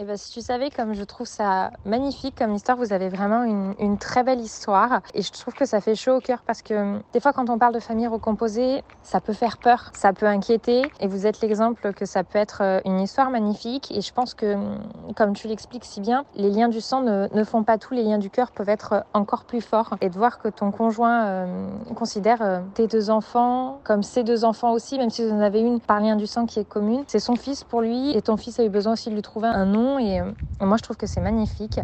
Eh 0.01 0.05
ben, 0.05 0.17
si 0.17 0.31
tu 0.31 0.41
savais 0.41 0.71
comme 0.71 0.95
je 0.95 1.03
trouve 1.03 1.27
ça 1.27 1.73
magnifique 1.85 2.37
comme 2.39 2.55
histoire, 2.55 2.79
vous 2.79 2.93
avez 2.93 3.09
vraiment 3.09 3.43
une, 3.43 3.99
très 3.99 4.23
belle 4.23 4.39
histoire. 4.39 5.01
Et 5.13 5.23
je 5.23 5.33
trouve 5.33 5.55
que 5.55 5.65
ça 5.65 5.81
fait 5.81 5.97
chaud 5.97 6.19
au 6.19 6.21
cœur 6.21 6.43
parce 6.47 6.63
que 6.63 6.75
hum, 6.75 7.03
des 7.13 7.19
fois, 7.19 7.33
quand 7.33 7.51
on 7.51 7.59
parle 7.59 7.75
de 7.75 7.81
famille 7.81 8.07
recomposée, 8.07 8.85
ça 9.03 9.21
peut 9.21 9.33
faire 9.33 9.59
peur, 9.59 9.91
ça 9.95 10.13
peut 10.13 10.27
inquiéter. 10.27 10.83
Et 11.01 11.09
vous 11.09 11.27
êtes 11.27 11.41
l'exemple 11.41 11.93
que 11.95 12.07
ça 12.07 12.23
peut 12.23 12.39
être 12.39 12.63
euh, 12.63 12.81
une 12.85 13.01
histoire 13.01 13.31
magnifique. 13.31 13.91
Et 13.91 14.01
je 14.01 14.13
pense 14.13 14.35
que, 14.35 14.55
hum, 14.55 14.79
comme 15.17 15.33
tu 15.33 15.49
l'expliques 15.49 15.85
si 15.85 16.01
bien, 16.01 16.25
les 16.37 16.51
liens 16.51 16.69
du 16.69 16.81
sang 16.81 17.01
ne, 17.01 17.43
font 17.43 17.65
pas 17.65 17.77
tout. 17.77 17.93
Les 17.93 18.05
liens 18.05 18.19
du 18.19 18.31
cœur 18.31 18.53
peuvent 18.53 18.69
être 18.69 18.93
euh, 18.93 19.01
encore 19.15 19.47
plus 19.47 19.63
forts. 19.63 19.97
Et 20.01 20.11
de 20.11 20.17
voir 20.17 20.39
que 20.39 20.47
ton 20.47 20.71
conjoint 20.71 21.27
euh, 21.27 21.69
considère 21.97 22.41
euh, 22.43 22.61
tes 22.75 22.87
deux 22.87 23.11
enfants 23.11 23.81
comme 23.83 24.05
ses 24.05 24.23
deux 24.23 24.45
enfants 24.45 24.71
aussi, 24.71 24.97
même 24.97 25.11
si 25.11 25.25
vous 25.25 25.33
en 25.33 25.41
avez 25.41 25.61
une 25.61 25.81
par 25.81 25.99
lien 25.99 26.15
du 26.15 26.29
sang 26.29 26.47
qui 26.47 26.61
est 26.61 26.69
commune, 26.69 27.03
c'est 27.09 27.19
son 27.19 27.35
fils 27.35 27.65
pour 27.65 27.81
lui. 27.81 28.17
Et 28.17 28.23
ton 28.23 28.37
fils 28.37 28.61
a 28.61 28.65
eu 28.65 28.69
besoin 28.69 28.93
aussi 28.93 29.11
de 29.11 29.17
lui 29.17 29.23
trouver 29.23 29.49
un 29.49 29.67
nom 29.67 29.88
et, 29.97 30.21
euh, 30.21 30.33
moi 30.61 30.77
je 30.77 30.83
trouve 30.83 30.97
que 30.97 31.07
c'est 31.07 31.21
magnifique. 31.21 31.81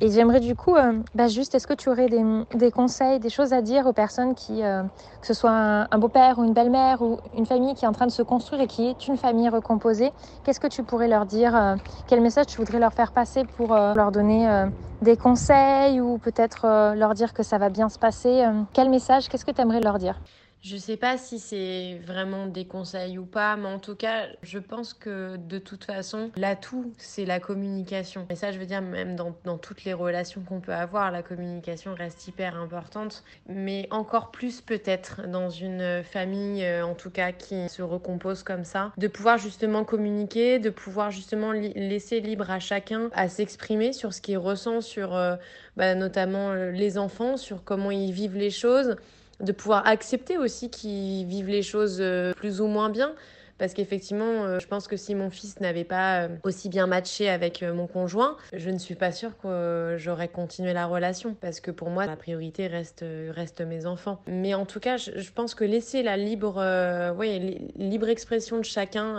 Et 0.00 0.10
j'aimerais 0.10 0.40
du 0.40 0.54
coup, 0.54 0.76
euh, 0.76 1.02
bah 1.14 1.26
juste, 1.26 1.54
est-ce 1.54 1.66
que 1.66 1.72
tu 1.72 1.88
aurais 1.88 2.08
des, 2.08 2.70
conseils, 2.70 3.18
des 3.18 3.30
choses 3.30 3.54
à 3.54 3.62
dire 3.62 3.86
aux 3.86 3.94
personnes 3.94 4.34
qui, 4.34 4.62
euh, 4.62 4.82
que 5.20 5.26
ce 5.26 5.32
soit 5.32 5.50
un, 5.90 5.98
beau-père 5.98 6.38
ou 6.38 6.44
une 6.44 6.52
belle-mère 6.52 7.00
ou 7.00 7.18
une 7.32 7.46
famille 7.46 7.74
qui 7.74 7.86
est 7.86 7.88
en 7.88 7.92
train 7.92 8.06
de 8.06 8.12
se 8.12 8.22
construire 8.22 8.60
et 8.60 8.66
qui 8.66 8.88
est 8.88 9.08
une 9.08 9.16
famille 9.16 9.48
recomposée 9.48 10.12
Qu'est-ce 10.44 10.60
que 10.60 10.66
tu 10.66 10.84
pourrais 10.84 11.08
leur 11.08 11.24
dire 11.24 11.76
Quel 12.06 12.20
message 12.20 12.46
tu 12.46 12.58
voudrais 12.58 12.78
leur 12.78 12.92
faire 12.92 13.12
passer 13.12 13.46
pour 13.46 13.74
leur 13.74 14.12
donner 14.12 14.66
des 15.00 15.16
conseils 15.16 15.98
ou 16.02 16.18
peut-être 16.18 16.94
leur 16.94 17.14
dire 17.14 17.32
que 17.32 17.42
ça 17.42 17.56
va 17.56 17.70
bien 17.70 17.88
se 17.88 17.98
passer 17.98 18.44
Quel 18.74 18.90
message 18.90 19.28
Qu'est-ce 19.28 19.46
que 19.46 19.50
tu 19.50 19.62
aimerais 19.62 19.80
leur 19.80 19.96
dire? 19.96 20.20
Je 20.66 20.76
sais 20.76 20.96
pas 20.96 21.16
si 21.16 21.38
c'est 21.38 22.00
vraiment 22.04 22.46
des 22.46 22.64
conseils 22.64 23.18
ou 23.18 23.24
pas, 23.24 23.56
mais 23.56 23.68
en 23.68 23.78
tout 23.78 23.94
cas, 23.94 24.26
je 24.42 24.58
pense 24.58 24.94
que 24.94 25.36
de 25.36 25.58
toute 25.58 25.84
façon, 25.84 26.32
l'atout, 26.36 26.92
c'est 26.98 27.24
la 27.24 27.38
communication. 27.38 28.26
Et 28.30 28.34
ça, 28.34 28.50
je 28.50 28.58
veux 28.58 28.66
dire, 28.66 28.82
même 28.82 29.14
dans, 29.14 29.58
toutes 29.58 29.84
les 29.84 29.92
relations 29.92 30.42
qu'on 30.42 30.60
peut 30.60 30.74
avoir, 30.74 31.12
la 31.12 31.22
communication 31.22 31.94
reste 31.94 32.26
hyper 32.26 32.56
importante, 32.56 33.22
mais 33.48 33.86
encore 33.92 34.32
plus 34.32 34.60
peut-être 34.60 35.28
dans 35.28 35.50
une 35.50 36.02
famille, 36.02 36.64
euh, 36.64 36.84
en 36.84 36.94
tout 36.94 37.10
cas, 37.10 37.30
qui 37.30 37.68
se 37.68 37.82
recompose 37.82 38.42
comme 38.42 38.64
ça, 38.64 38.92
de 38.96 39.06
pouvoir 39.06 39.38
justement 39.38 39.84
communiquer, 39.84 40.58
de 40.58 40.70
pouvoir 40.70 41.12
justement 41.12 41.52
laisser 41.52 42.20
libre 42.20 42.50
à 42.50 42.58
chacun 42.58 43.08
à 43.12 43.28
s'exprimer 43.28 43.92
sur 43.92 44.12
ce 44.12 44.20
qu'il 44.20 44.38
ressent, 44.38 44.80
sur 44.80 45.14
euh, 45.14 45.36
bah, 45.76 45.94
notamment 45.94 46.50
euh, 46.50 46.72
les 46.72 46.98
enfants, 46.98 47.36
sur 47.36 47.62
comment 47.62 47.92
ils 47.92 48.12
vivent 48.12 48.36
les 48.36 48.50
choses 48.50 48.96
de 49.40 49.52
pouvoir 49.52 49.86
accepter 49.86 50.38
aussi 50.38 50.70
qu'ils 50.70 51.26
vivent 51.26 51.48
les 51.48 51.62
choses 51.62 51.98
euh, 52.00 52.32
plus 52.34 52.60
ou 52.60 52.66
moins 52.66 52.88
bien 52.88 53.14
parce 53.58 53.72
qu'effectivement, 53.72 54.44
euh, 54.44 54.58
je 54.58 54.66
pense 54.66 54.86
que 54.86 54.96
si 54.96 55.14
mon 55.14 55.30
fils 55.30 55.60
n'avait 55.60 55.84
pas 55.84 56.22
euh, 56.22 56.28
aussi 56.42 56.68
bien 56.68 56.86
matché 56.86 57.28
avec 57.28 57.62
euh, 57.62 57.72
mon 57.72 57.86
conjoint, 57.86 58.36
je 58.52 58.70
ne 58.70 58.78
suis 58.78 58.94
pas 58.94 59.12
sûre 59.12 59.32
que 59.38 59.96
j'aurais 59.98 60.28
continué 60.28 60.72
la 60.72 60.86
relation. 60.86 61.34
Parce 61.40 61.60
que 61.60 61.70
pour 61.70 61.90
moi, 61.90 62.06
la 62.06 62.16
priorité 62.16 62.66
reste, 62.66 63.04
reste 63.30 63.60
mes 63.62 63.86
enfants. 63.86 64.20
Mais 64.26 64.54
en 64.54 64.66
tout 64.66 64.80
cas, 64.80 64.96
je, 64.96 65.30
pense 65.34 65.54
que 65.54 65.64
laisser 65.64 66.02
la 66.02 66.16
libre, 66.16 66.56
ouais, 67.16 67.58
libre 67.76 68.08
expression 68.08 68.58
de 68.58 68.64
chacun 68.64 69.18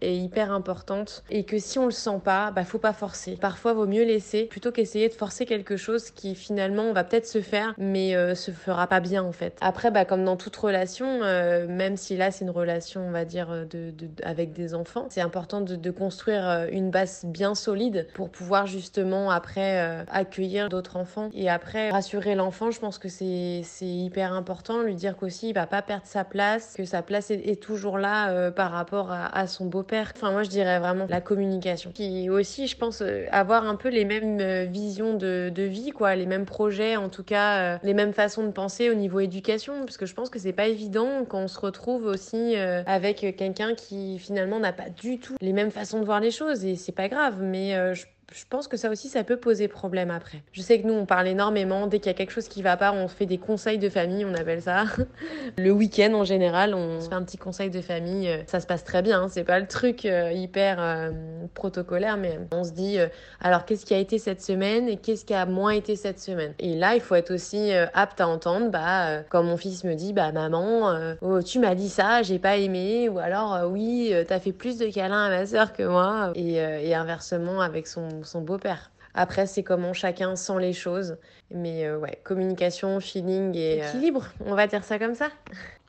est 0.00 0.16
hyper 0.16 0.52
importante. 0.52 1.24
Et 1.30 1.44
que 1.44 1.58
si 1.58 1.78
on 1.78 1.86
le 1.86 1.90
sent 1.90 2.20
pas, 2.24 2.50
bah 2.50 2.64
faut 2.64 2.78
pas 2.78 2.92
forcer. 2.92 3.36
Parfois, 3.36 3.72
vaut 3.72 3.86
mieux 3.86 4.04
laisser 4.04 4.44
plutôt 4.44 4.72
qu'essayer 4.72 5.08
de 5.08 5.14
forcer 5.14 5.46
quelque 5.46 5.76
chose 5.76 6.10
qui 6.10 6.34
finalement 6.34 6.92
va 6.92 7.04
peut-être 7.04 7.26
se 7.26 7.40
faire, 7.40 7.74
mais 7.78 8.34
se 8.34 8.50
fera 8.50 8.86
pas 8.86 9.00
bien 9.00 9.22
en 9.22 9.32
fait. 9.32 9.56
Après, 9.60 9.90
bah, 9.90 10.04
comme 10.04 10.24
dans 10.24 10.36
toute 10.36 10.56
relation, 10.56 11.20
même 11.20 11.96
si 11.96 12.16
là 12.16 12.30
c'est 12.30 12.44
une 12.44 12.50
relation, 12.50 13.06
on 13.06 13.10
va 13.10 13.24
dire, 13.24 13.63
de, 13.64 13.92
avec 14.22 14.52
des 14.52 14.74
enfants. 14.74 15.06
C'est 15.08 15.20
important 15.20 15.60
de, 15.60 15.76
de, 15.76 15.90
construire 15.90 16.48
euh, 16.48 16.66
une 16.70 16.90
base 16.90 17.24
bien 17.24 17.54
solide 17.54 18.06
pour 18.14 18.30
pouvoir 18.30 18.66
justement 18.66 19.30
après 19.30 19.80
euh, 19.80 20.04
accueillir 20.10 20.68
d'autres 20.68 20.96
enfants 20.96 21.30
et 21.34 21.48
après 21.48 21.90
rassurer 21.90 22.34
l'enfant. 22.34 22.70
Je 22.70 22.80
pense 22.80 22.98
que 22.98 23.08
c'est 23.08 23.62
hyper 23.82 24.32
important, 24.32 24.82
lui 24.82 24.94
dire 24.94 25.16
qu'aussi 25.16 25.50
il 25.50 25.54
va 25.54 25.66
pas 25.66 25.82
perdre 25.82 26.06
sa 26.06 26.24
place, 26.24 26.74
que 26.76 26.84
sa 26.84 27.02
place 27.02 27.30
est, 27.30 27.62
toujours 27.62 27.98
là 27.98 28.30
euh, 28.30 28.50
par 28.50 28.72
rapport 28.72 29.10
à, 29.10 29.26
à 29.36 29.46
son 29.46 29.66
beau-père. 29.66 30.12
Enfin 30.16 30.32
moi 30.32 30.42
je 30.42 30.50
dirais 30.50 30.78
vraiment 30.78 31.06
la 31.08 31.20
communication. 31.20 31.90
Qui 31.92 32.28
aussi 32.28 32.66
je 32.66 32.76
pense 32.76 33.02
avoir 33.30 33.66
un 33.66 33.76
peu 33.76 33.88
les 33.88 34.04
mêmes 34.04 34.64
visions 34.64 35.14
de, 35.14 35.50
de 35.54 35.62
vie 35.62 35.90
quoi, 35.90 36.16
les 36.16 36.26
mêmes 36.26 36.44
projets 36.44 36.96
en 36.96 37.08
tout 37.08 37.24
cas, 37.24 37.78
les 37.82 37.94
mêmes 37.94 38.12
façons 38.12 38.44
de 38.44 38.50
penser 38.50 38.90
au 38.90 38.94
niveau 38.94 39.20
éducation 39.20 39.84
parce 39.84 39.96
que 39.96 40.06
je 40.06 40.14
pense 40.14 40.30
que 40.30 40.38
c'est 40.38 40.52
pas 40.52 40.66
évident 40.66 41.24
quand 41.28 41.38
on 41.38 41.48
se 41.48 41.60
retrouve 41.60 42.06
aussi 42.06 42.56
avec 42.56 43.20
quelqu'un 43.36 43.53
quelqu'un 43.54 43.74
qui 43.74 44.18
finalement 44.18 44.60
n'a 44.60 44.72
pas 44.72 44.90
du 44.90 45.18
tout 45.18 45.36
les 45.40 45.52
mêmes 45.52 45.70
façons 45.70 46.00
de 46.00 46.04
voir 46.04 46.20
les 46.20 46.30
choses 46.30 46.64
et 46.64 46.76
c'est 46.76 46.92
pas 46.92 47.08
grave, 47.08 47.40
mais 47.40 47.74
euh, 47.74 47.94
je 47.94 48.04
je 48.32 48.44
pense 48.48 48.68
que 48.68 48.76
ça 48.76 48.90
aussi, 48.90 49.08
ça 49.08 49.22
peut 49.22 49.36
poser 49.36 49.68
problème 49.68 50.10
après. 50.10 50.42
Je 50.52 50.62
sais 50.62 50.80
que 50.80 50.86
nous, 50.86 50.94
on 50.94 51.06
parle 51.06 51.28
énormément. 51.28 51.86
Dès 51.86 51.98
qu'il 51.98 52.06
y 52.06 52.14
a 52.14 52.16
quelque 52.16 52.32
chose 52.32 52.48
qui 52.48 52.62
va 52.62 52.76
pas, 52.76 52.92
on 52.92 53.06
fait 53.06 53.26
des 53.26 53.38
conseils 53.38 53.78
de 53.78 53.88
famille, 53.88 54.24
on 54.24 54.34
appelle 54.34 54.62
ça. 54.62 54.84
le 55.58 55.70
week-end, 55.70 56.12
en 56.14 56.24
général, 56.24 56.74
on 56.74 57.00
se 57.00 57.08
fait 57.08 57.14
un 57.14 57.22
petit 57.22 57.36
conseil 57.36 57.70
de 57.70 57.80
famille. 57.80 58.30
Ça 58.46 58.60
se 58.60 58.66
passe 58.66 58.84
très 58.84 59.02
bien. 59.02 59.22
Hein. 59.22 59.28
C'est 59.28 59.44
pas 59.44 59.60
le 59.60 59.66
truc 59.66 60.06
euh, 60.06 60.32
hyper 60.32 60.78
euh, 60.80 61.10
protocolaire, 61.54 62.16
mais 62.16 62.40
on 62.52 62.64
se 62.64 62.72
dit, 62.72 62.98
euh, 62.98 63.08
alors, 63.40 63.64
qu'est-ce 63.64 63.84
qui 63.84 63.94
a 63.94 63.98
été 63.98 64.18
cette 64.18 64.42
semaine 64.42 64.88
et 64.88 64.96
qu'est-ce 64.96 65.24
qui 65.24 65.34
a 65.34 65.46
moins 65.46 65.70
été 65.70 65.94
cette 65.94 66.18
semaine? 66.18 66.54
Et 66.58 66.74
là, 66.74 66.94
il 66.94 67.00
faut 67.00 67.14
être 67.14 67.32
aussi 67.32 67.72
apte 67.92 68.20
à 68.20 68.28
entendre, 68.28 68.70
bah, 68.70 69.22
quand 69.28 69.42
mon 69.42 69.56
fils 69.56 69.84
me 69.84 69.94
dit, 69.94 70.12
bah, 70.12 70.32
maman, 70.32 71.14
oh, 71.20 71.42
tu 71.42 71.58
m'as 71.58 71.74
dit 71.74 71.88
ça, 71.88 72.22
j'ai 72.22 72.38
pas 72.38 72.56
aimé, 72.56 73.08
ou 73.08 73.18
alors, 73.18 73.70
oui, 73.70 74.14
t'as 74.26 74.40
fait 74.40 74.52
plus 74.52 74.78
de 74.78 74.86
câlins 74.86 75.26
à 75.26 75.28
ma 75.28 75.46
sœur 75.46 75.72
que 75.72 75.82
moi, 75.82 76.32
et 76.34 76.94
inversement 76.94 77.60
avec 77.60 77.86
son 77.86 78.08
son 78.22 78.42
beau-père. 78.42 78.92
Après, 79.14 79.46
c'est 79.46 79.62
comment 79.62 79.92
chacun 79.92 80.36
sent 80.36 80.58
les 80.58 80.72
choses. 80.72 81.16
Mais 81.50 81.90
ouais, 81.92 82.20
communication, 82.24 83.00
feeling 83.00 83.54
et 83.56 83.78
équilibre, 83.78 84.26
on 84.44 84.54
va 84.54 84.66
dire 84.66 84.84
ça 84.84 84.98
comme 84.98 85.14
ça. 85.14 85.28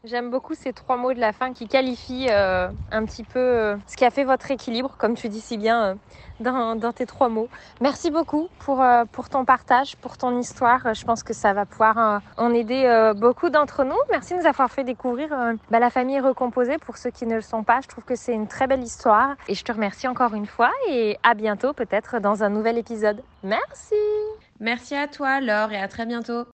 J'aime 0.05 0.29
beaucoup 0.29 0.53
ces 0.53 0.71
trois 0.71 0.97
mots 0.97 1.13
de 1.13 1.19
la 1.19 1.33
fin 1.33 1.51
qui 1.51 1.67
qualifient 1.67 2.27
euh, 2.29 2.67
un 2.91 3.05
petit 3.05 3.23
peu 3.23 3.39
euh, 3.39 3.75
ce 3.87 3.97
qui 3.97 4.05
a 4.05 4.11
fait 4.11 4.23
votre 4.23 4.51
équilibre, 4.51 4.95
comme 4.99 5.15
tu 5.15 5.29
dis 5.29 5.41
si 5.41 5.57
bien 5.57 5.83
euh, 5.83 5.95
dans, 6.39 6.75
dans, 6.75 6.93
tes 6.93 7.07
trois 7.07 7.27
mots. 7.27 7.49
Merci 7.81 8.11
beaucoup 8.11 8.47
pour, 8.59 8.83
pour 9.11 9.29
ton 9.29 9.45
partage, 9.45 9.95
pour 9.95 10.17
ton 10.17 10.37
histoire. 10.37 10.93
Je 10.93 11.03
pense 11.05 11.23
que 11.23 11.33
ça 11.33 11.53
va 11.53 11.65
pouvoir 11.65 12.21
en 12.37 12.53
aider 12.53 13.13
beaucoup 13.15 13.49
d'entre 13.49 13.85
nous. 13.85 13.95
Merci 14.11 14.33
de 14.33 14.39
nous 14.39 14.45
avoir 14.45 14.69
fait 14.69 14.83
découvrir 14.83 15.29
bah, 15.71 15.79
la 15.79 15.89
famille 15.89 16.19
recomposée 16.19 16.77
pour 16.77 16.97
ceux 16.97 17.09
qui 17.09 17.25
ne 17.25 17.35
le 17.35 17.41
sont 17.41 17.63
pas. 17.63 17.79
Je 17.81 17.87
trouve 17.87 18.03
que 18.03 18.15
c'est 18.15 18.33
une 18.33 18.47
très 18.47 18.67
belle 18.67 18.83
histoire 18.83 19.35
et 19.47 19.55
je 19.55 19.63
te 19.63 19.71
remercie 19.71 20.09
encore 20.09 20.33
une 20.33 20.45
fois 20.45 20.71
et 20.89 21.17
à 21.23 21.35
bientôt 21.35 21.71
peut-être 21.71 22.19
dans 22.19 22.43
un 22.43 22.49
nouvel 22.49 22.77
épisode. 22.77 23.23
Merci. 23.41 23.95
Merci 24.59 24.93
à 24.95 25.07
toi 25.07 25.39
Laure 25.39 25.71
et 25.71 25.79
à 25.79 25.87
très 25.87 26.05
bientôt. 26.05 26.43